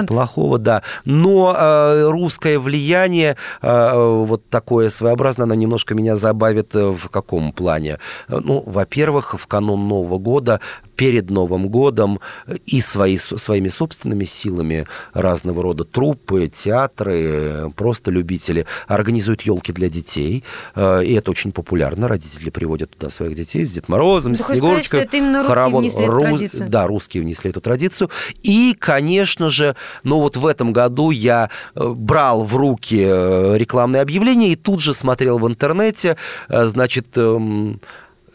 плохого, 0.07 0.57
да. 0.57 0.81
Но 1.05 1.55
э, 1.57 2.09
русское 2.09 2.59
влияние, 2.59 3.37
э, 3.61 3.93
вот 4.25 4.49
такое 4.49 4.89
своеобразное, 4.89 5.45
оно 5.45 5.55
немножко 5.55 5.95
меня 5.95 6.15
забавит 6.15 6.73
в 6.73 7.09
каком 7.09 7.51
плане? 7.51 7.99
Ну, 8.27 8.63
во-первых, 8.65 9.35
в 9.39 9.47
канун 9.47 9.87
Нового 9.87 10.17
года 10.17 10.59
перед 10.95 11.29
Новым 11.29 11.69
годом 11.69 12.19
и 12.65 12.81
свои, 12.81 13.17
своими 13.17 13.67
собственными 13.67 14.23
силами 14.25 14.87
разного 15.13 15.63
рода 15.63 15.83
труппы, 15.83 16.47
театры, 16.47 17.71
просто 17.75 18.11
любители 18.11 18.65
организуют 18.87 19.41
елки 19.43 19.71
для 19.71 19.89
детей. 19.89 20.43
Э, 20.75 21.03
и 21.03 21.13
это 21.13 21.31
очень 21.31 21.51
популярно. 21.51 22.07
Родители 22.07 22.49
приводят 22.49 22.91
туда 22.91 23.09
своих 23.09 23.35
детей 23.35 23.65
с 23.65 23.73
Дед 23.73 23.89
Морозом, 23.89 24.35
Ты 24.35 24.43
с 24.43 24.47
Снегурочкой. 24.47 25.07
Хоровод... 25.45 25.85
Ру... 25.95 26.37
Да, 26.67 26.87
русские 26.87 27.23
внесли 27.23 27.49
эту 27.49 27.61
традицию. 27.61 28.09
И, 28.43 28.75
конечно 28.77 29.49
же, 29.49 29.75
ну 30.03 30.19
вот 30.19 30.37
в 30.37 30.45
этом 30.45 30.73
году 30.73 31.11
я 31.11 31.49
э, 31.75 31.87
брал 31.87 32.43
в 32.43 32.55
руки 32.55 33.03
э, 33.05 33.57
рекламные 33.57 34.01
объявления 34.01 34.51
и 34.51 34.55
тут 34.55 34.81
же 34.81 34.93
смотрел 34.93 35.39
в 35.39 35.47
интернете, 35.47 36.17
значит, 36.49 37.07
эм, 37.17 37.79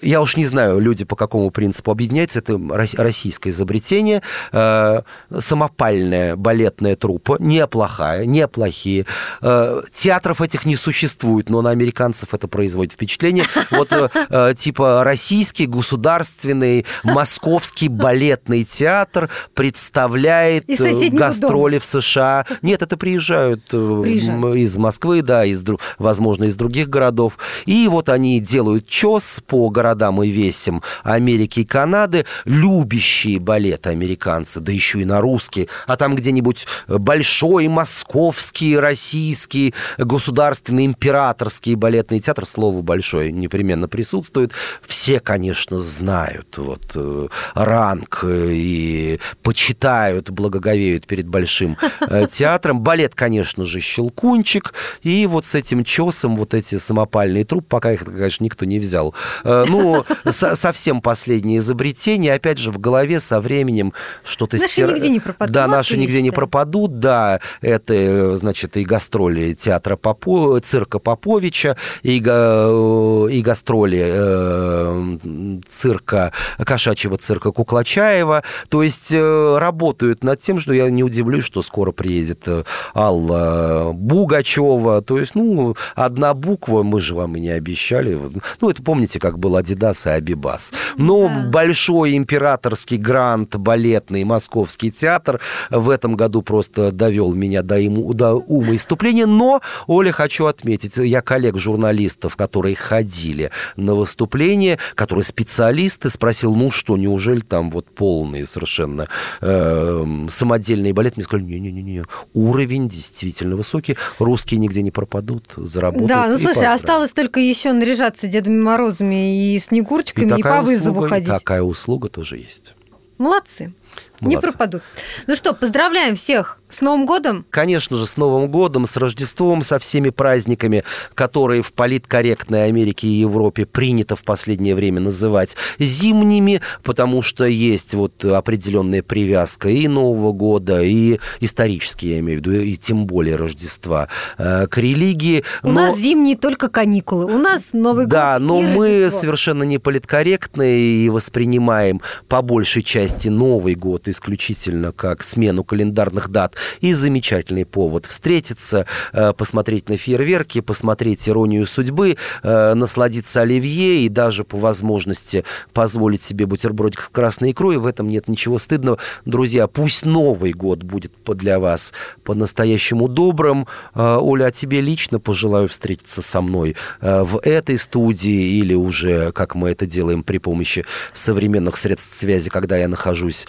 я 0.03 0.21
уж 0.21 0.37
не 0.37 0.47
знаю, 0.47 0.79
люди 0.81 1.05
по 1.05 1.17
какому 1.17 1.51
принципу 1.51 1.91
объединяются, 1.91 2.39
это 2.39 2.55
рос- 2.55 2.95
российское 2.95 3.51
изобретение, 3.51 4.23
э, 4.53 5.03
самопальная 5.37 6.37
балетная 6.37 6.97
труппа, 6.97 7.37
неплохая, 7.39 8.25
неплохие. 8.27 9.07
Э, 9.43 9.81
театров 9.93 10.41
этих 10.41 10.65
не 10.67 10.77
существует, 10.77 11.51
но 11.51 11.63
на 11.63 11.71
американцев 11.71 12.35
это 12.35 12.49
производит 12.49 12.93
впечатление. 12.93 13.45
Вот 13.71 13.93
э, 13.93 14.55
типа 14.59 15.05
российский 15.05 15.67
государственный 15.67 16.85
московский 17.05 17.89
балетный 17.89 18.65
театр 18.65 19.31
представляет 19.55 20.69
гастроли 21.11 21.79
в 21.79 21.85
США. 21.85 22.47
Нет, 22.63 22.83
это 22.83 22.97
приезжают, 22.97 23.67
Приезжают. 23.67 24.57
из 24.57 24.77
Москвы, 24.77 25.23
да, 25.23 25.45
из, 25.45 25.65
возможно, 25.99 26.45
из 26.45 26.57
других 26.57 26.89
городов. 26.89 27.39
И 27.67 27.87
вот 27.89 28.09
они 28.09 28.41
делают 28.41 28.89
чес 28.89 29.43
по 29.47 29.69
городам 29.71 29.90
и 30.23 30.31
весям 30.31 30.83
Америки 31.03 31.61
и 31.61 31.65
Канады, 31.65 32.27
любящие 32.45 33.39
балет 33.39 33.87
американцы, 33.87 34.61
да 34.61 34.73
еще 34.73 35.01
и 35.01 35.05
на 35.05 35.21
русский, 35.21 35.69
а 35.87 35.97
там 35.97 36.15
где-нибудь 36.17 36.67
большой 36.89 37.69
московский, 37.69 38.79
российский, 38.79 39.75
государственный, 39.99 40.87
императорский 40.87 41.75
балетный 41.75 42.21
театр, 42.21 42.47
слово 42.47 42.83
большой 42.83 43.33
непременно 43.33 43.89
присутствует. 43.89 44.53
Все, 44.83 45.21
конечно, 45.21 45.81
знают 45.81 46.59
вот 46.59 46.93
э, 46.95 47.29
ранг 47.55 48.21
э, 48.23 48.51
и 48.53 49.21
почитают, 49.43 50.31
благоговеют 50.31 51.07
перед 51.07 51.27
большим 51.27 51.77
э, 52.01 52.27
театром. 52.31 52.81
Балет, 52.81 53.15
конечно 53.15 53.65
же, 53.65 53.81
щелкунчик. 53.81 54.75
И 55.03 55.27
вот 55.27 55.47
с 55.47 55.55
этим 55.55 55.85
чесом 55.85 56.37
вот 56.37 56.55
эти 56.55 56.79
самопальные 56.79 57.45
трубы, 57.45 57.67
пока 57.69 57.93
их, 57.93 58.05
конечно, 58.05 58.45
никто 58.45 58.65
не 58.65 58.79
взял. 58.79 59.15
Э, 59.45 59.65
Ну, 59.81 60.05
со- 60.33 60.57
совсем 60.57 61.01
последнее 61.01 61.59
изобретение. 61.59 62.35
Опять 62.35 62.59
же, 62.59 62.71
в 62.71 62.79
голове 62.79 63.21
со 63.21 63.41
временем 63.41 63.93
что-то... 64.25 64.59
Наши 64.59 64.81
стира- 64.83 64.95
нигде 64.95 65.09
не 65.09 65.21
пропадут, 65.21 65.53
Да, 65.53 65.67
наши 65.67 65.97
нигде 65.97 66.15
не 66.23 66.29
считаю. 66.29 66.33
пропадут. 66.35 66.99
Да, 67.01 67.41
это, 67.61 67.95
э, 67.95 68.37
значит, 68.37 68.77
и 68.77 68.85
гастроли 68.85 69.55
театра 69.55 69.97
Попо... 69.97 70.59
цирка 70.61 70.99
Поповича, 70.99 71.77
и, 72.03 72.19
га- 72.21 73.27
и 73.31 73.41
гастроли 73.43 74.05
э, 74.05 75.59
цирка, 75.69 76.33
кошачьего 76.59 77.17
цирка 77.17 77.53
Куклачаева. 77.53 78.43
То 78.69 78.83
есть 78.83 79.11
э, 79.13 79.57
работают 79.59 80.25
над 80.25 80.41
тем, 80.41 80.61
что 80.61 80.73
я 80.73 80.91
не 80.91 81.03
удивлюсь, 81.03 81.45
что 81.45 81.63
скоро 81.63 81.93
приедет 81.93 82.43
э, 82.47 82.65
Алла 82.95 83.93
Бугачева. 83.95 85.03
То 85.03 85.19
есть, 85.19 85.35
ну, 85.35 85.77
одна 85.95 86.35
буква, 86.35 86.83
мы 86.83 87.01
же 87.01 87.15
вам 87.15 87.37
и 87.37 87.41
не 87.41 87.51
обещали. 87.51 88.19
Ну, 88.61 88.71
это 88.71 88.83
помните, 88.83 89.19
как 89.19 89.39
был 89.39 89.57
Адидас 89.71 90.07
и 90.07 90.11
Абибас. 90.11 90.73
Но 90.97 91.31
большой 91.51 92.17
императорский 92.17 92.97
грант 92.97 93.57
балетный 93.57 94.25
Московский 94.25 94.91
театр 94.91 95.41
в 95.71 95.91
этом 95.91 96.17
году 96.17 96.43
просто 96.43 96.91
довел 96.91 97.33
меня 97.33 97.63
до, 97.63 97.79
ему, 97.79 98.13
до 98.13 98.35
ума 98.35 98.75
иступления. 98.75 99.27
Но, 99.27 99.61
Оля, 99.87 100.13
хочу 100.13 100.47
отметить, 100.47 100.97
я 100.97 101.23
коллег-журналистов, 101.23 102.37
которые 102.37 102.75
ходили 102.75 103.51
на 103.77 103.95
выступление, 103.95 104.79
которые 104.95 105.25
специалисты, 105.25 106.11
спросил, 106.11 106.55
ну 106.55 106.71
что, 106.71 106.97
неужели 106.97 107.41
там 107.41 107.71
вот 107.71 107.87
полные 107.95 108.47
совершенно 108.47 109.09
э, 109.41 110.27
самодельные 110.31 110.93
балеты? 110.93 111.15
Мне 111.17 111.25
сказали, 111.25 111.45
не-не-не, 111.45 112.05
уровень 112.35 112.89
действительно 112.89 113.57
высокий, 113.57 113.97
русские 114.19 114.59
нигде 114.59 114.83
не 114.83 114.91
пропадут, 114.91 115.53
заработают. 115.57 116.09
Да, 116.09 116.27
ну 116.27 116.39
слушай, 116.39 116.55
поздравят. 116.55 116.81
осталось 116.81 117.11
только 117.13 117.41
еще 117.41 117.73
наряжаться 117.73 118.27
Дедами 118.27 118.61
Морозами 118.61 119.55
и 119.55 119.60
Снегурчиками 119.61 120.27
и, 120.27 120.29
такая 120.29 120.61
по 120.61 120.67
вызову 120.67 120.91
услуга, 120.99 121.07
и 121.07 121.11
ходить. 121.11 121.29
такая 121.29 121.63
услуга 121.63 122.09
тоже 122.09 122.39
есть. 122.39 122.75
Молодцы. 123.19 123.73
Не 124.21 124.37
Молодцы. 124.37 124.49
пропадут. 124.51 124.83
Ну 125.27 125.35
что, 125.37 125.55
поздравляем 125.55 126.15
всех 126.15 126.59
с 126.69 126.83
Новым 126.83 127.07
годом. 127.07 127.45
Конечно 127.51 127.97
же, 127.97 128.07
с 128.07 128.17
Новым 128.17 128.49
годом, 128.51 128.87
с 128.87 128.97
Рождеством, 128.97 129.63
со 129.63 129.79
всеми 129.79 130.11
праздниками, 130.11 130.85
которые 131.15 131.63
в 131.63 131.73
политкорректной 131.73 132.67
Америке 132.67 133.09
и 133.09 133.13
Европе 133.21 133.67
принято 133.67 134.15
в 134.17 134.23
последнее 134.23 134.75
время 134.75 135.01
называть 135.01 135.57
зимними, 135.79 136.61
потому 136.83 137.23
что 137.23 137.45
есть 137.45 137.95
вот 137.95 138.25
определенная 138.25 139.03
привязка 139.03 139.69
и 139.69 139.89
Нового 139.89 140.33
года, 140.33 140.83
и 140.83 141.19
исторические, 141.41 142.13
я 142.15 142.19
имею 142.21 142.41
в 142.41 142.47
виду, 142.47 142.53
и 142.61 142.77
тем 142.77 143.07
более 143.07 143.37
Рождества 143.37 144.09
э, 144.39 144.67
к 144.69 144.79
религии. 144.79 145.45
У 145.63 145.69
Но- 145.69 145.89
нас 145.89 145.99
зимние 145.99 146.37
только 146.37 146.69
каникулы. 146.69 147.25
У 147.25 147.39
нас 147.39 147.63
Новый 147.73 148.07
да, 148.07 148.39
год. 148.39 148.47
но 148.47 148.61
и 148.61 148.67
мы 148.67 148.89
Рождество. 149.03 149.21
совершенно 149.21 149.63
не 149.65 149.79
политкорректны 149.79 150.79
и 150.81 151.09
воспринимаем 151.09 152.01
по 152.29 152.43
большей 152.43 152.83
части 152.83 153.29
Новый 153.29 153.75
год 153.75 154.09
исключительно 154.11 154.93
как 154.93 155.23
смену 155.23 155.65
календарных 155.65 156.29
дат 156.29 156.55
и 156.81 156.93
замечательный 156.93 157.65
повод 157.65 158.07
встретиться, 158.07 158.87
э, 159.13 159.33
посмотреть 159.33 159.89
на 159.89 159.97
фейерверки, 159.97 160.61
посмотреть 160.61 161.29
«Иронию 161.29 161.67
судьбы», 161.67 162.17
э, 162.43 162.75
насладиться 162.75 163.43
оливье 163.43 164.03
и 164.05 164.09
даже 164.09 164.45
по 164.45 164.59
возможности 164.59 165.45
позволить 165.73 166.23
себе 166.23 166.47
бутербродик 166.47 167.03
с 167.03 167.09
красной 167.09 167.53
икрой. 167.53 167.79
В 167.79 167.87
этом 167.87 168.09
нет 168.09 168.29
ничего 168.29 168.59
стыдного. 168.59 168.99
Друзья, 169.25 169.67
пусть 169.67 170.05
Новый 170.05 170.53
год 170.53 170.83
будет 170.83 171.13
для 171.27 171.59
вас 171.59 171.93
по-настоящему 172.25 173.09
добрым. 173.09 173.67
Э, 173.95 174.19
Оля, 174.21 174.47
а 174.47 174.51
тебе 174.51 174.81
лично 174.81 175.21
пожелаю 175.21 175.69
встретиться 175.69 176.23
со 176.23 176.41
мной 176.41 176.77
в 177.01 177.41
этой 177.45 177.79
студии 177.79 178.59
или 178.59 178.75
уже, 178.75 179.33
как 179.33 179.55
мы 179.55 179.71
это 179.71 179.87
делаем 179.87 180.23
при 180.23 180.39
помощи 180.39 180.85
современных 181.15 181.77
средств 181.77 182.17
связи, 182.17 182.51
когда 182.51 182.77
я 182.77 182.89
нахожусь 182.89 183.47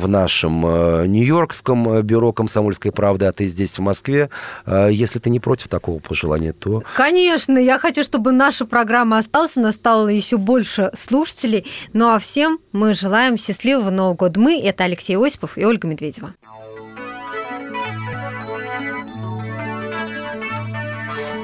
в 0.00 0.08
нашем 0.08 0.66
э, 0.66 1.06
Нью-Йоркском 1.06 1.88
э, 1.92 2.02
бюро 2.02 2.32
«Комсомольской 2.32 2.90
правды», 2.90 3.26
а 3.26 3.32
ты 3.32 3.46
здесь, 3.46 3.78
в 3.78 3.82
Москве. 3.82 4.30
Э, 4.66 4.88
Если 4.90 5.18
ты 5.18 5.30
не 5.30 5.38
против 5.40 5.68
такого 5.68 6.00
пожелания, 6.00 6.52
то 6.52 6.82
Конечно, 6.96 7.58
я 7.58 7.78
хочу, 7.78 8.02
чтобы 8.02 8.32
наша 8.32 8.64
программа 8.64 9.18
осталась, 9.18 9.56
у 9.56 9.60
нас 9.60 9.74
стало 9.74 10.08
еще 10.08 10.36
больше 10.38 10.90
слушателей. 10.96 11.66
Ну 11.92 12.08
а 12.08 12.18
всем 12.18 12.58
мы 12.72 12.94
желаем 12.94 13.36
счастливого 13.36 13.90
Нового 13.90 14.14
года. 14.14 14.40
Мы– 14.40 14.60
это 14.64 14.84
Алексей 14.84 15.16
Осипов 15.16 15.56
и 15.58 15.64
Ольга 15.64 15.86
Медведева. 15.86 16.32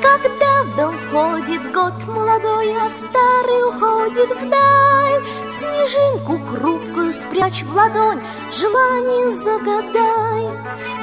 Когда 0.03 0.63
в 0.65 0.77
дом 0.77 0.95
входит 1.09 1.73
год 1.73 1.95
молодой, 2.07 2.73
а 2.77 2.91
старый 2.91 3.69
уходит 3.69 4.31
вдаль, 4.41 4.86
Снежинку 5.87 6.39
хрупкую 6.39 7.13
спрячь 7.13 7.63
в 7.63 7.73
ладонь, 7.73 8.21
желание 8.51 9.37
загадай. 9.37 10.43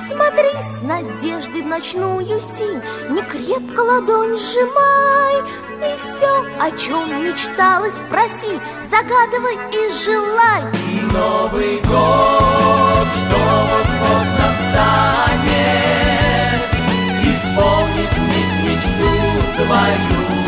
Смотри 0.10 0.52
с 0.62 0.82
надеждой 0.82 1.62
в 1.62 1.68
ночную 1.68 2.26
синь, 2.26 2.82
не 3.10 3.22
крепко 3.22 3.80
ладонь 3.80 4.38
сжимай, 4.38 5.44
И 5.80 5.98
все, 5.98 6.46
о 6.60 6.72
чем 6.78 7.24
мечталось, 7.26 7.94
проси, 8.10 8.60
загадывай 8.90 9.58
и 9.72 9.90
желай. 10.04 10.64
Новый 11.14 11.80
год, 11.80 13.08
что 13.20 13.40
вот-вот 13.72 14.28
настанет, 14.38 15.52
исполнит 17.24 18.14
мечту 18.68 19.12
твою. 19.56 20.43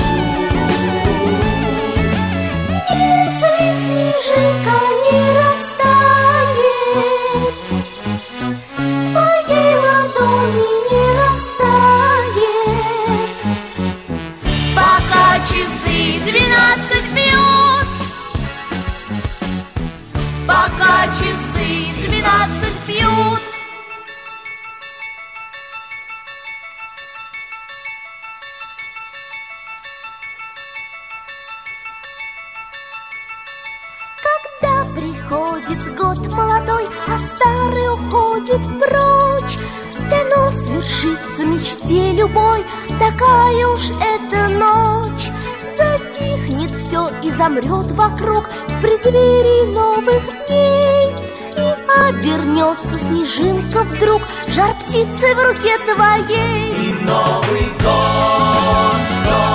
Снежинка 4.26 4.80
не 5.12 5.22
растает, 5.38 6.74
в 8.40 9.12
твоей 9.12 9.74
ладони 9.76 10.68
не 10.90 11.06
растает. 11.20 12.26
Пока 14.76 15.26
часы 15.42 15.98
двенадцать 16.26 17.10
бьют, 17.14 17.90
пока 20.48 20.94
часы 21.08 21.70
двенадцать 22.08 22.75
приходит 35.66 35.95
год 35.95 36.34
молодой, 36.34 36.86
а 37.07 37.20
старый 37.36 37.89
уходит 37.93 38.61
прочь, 38.80 39.57
Дано 40.09 40.49
свершится 40.49 41.45
мечте 41.45 42.13
любой, 42.13 42.63
такая 42.99 43.68
уж 43.68 43.89
эта 44.01 44.49
ночь. 44.53 45.32
Затихнет 45.78 46.72
все 46.72 47.09
и 47.24 47.32
замрет 47.32 47.91
вокруг 47.91 48.47
в 48.47 48.82
преддверии 48.82 49.74
новых 49.74 50.24
дней. 50.47 51.16
И 51.57 51.74
обернется 52.07 52.99
снежинка 52.99 53.84
вдруг 53.84 54.22
жар 54.47 54.74
птицы 54.76 55.36
в 55.36 55.41
руке 55.41 55.78
твоей. 55.93 56.89
И 56.89 56.93
Новый 57.03 57.70
год, 57.80 59.01
что 59.24 59.55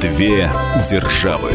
Две 0.00 0.50
державы. 0.88 1.52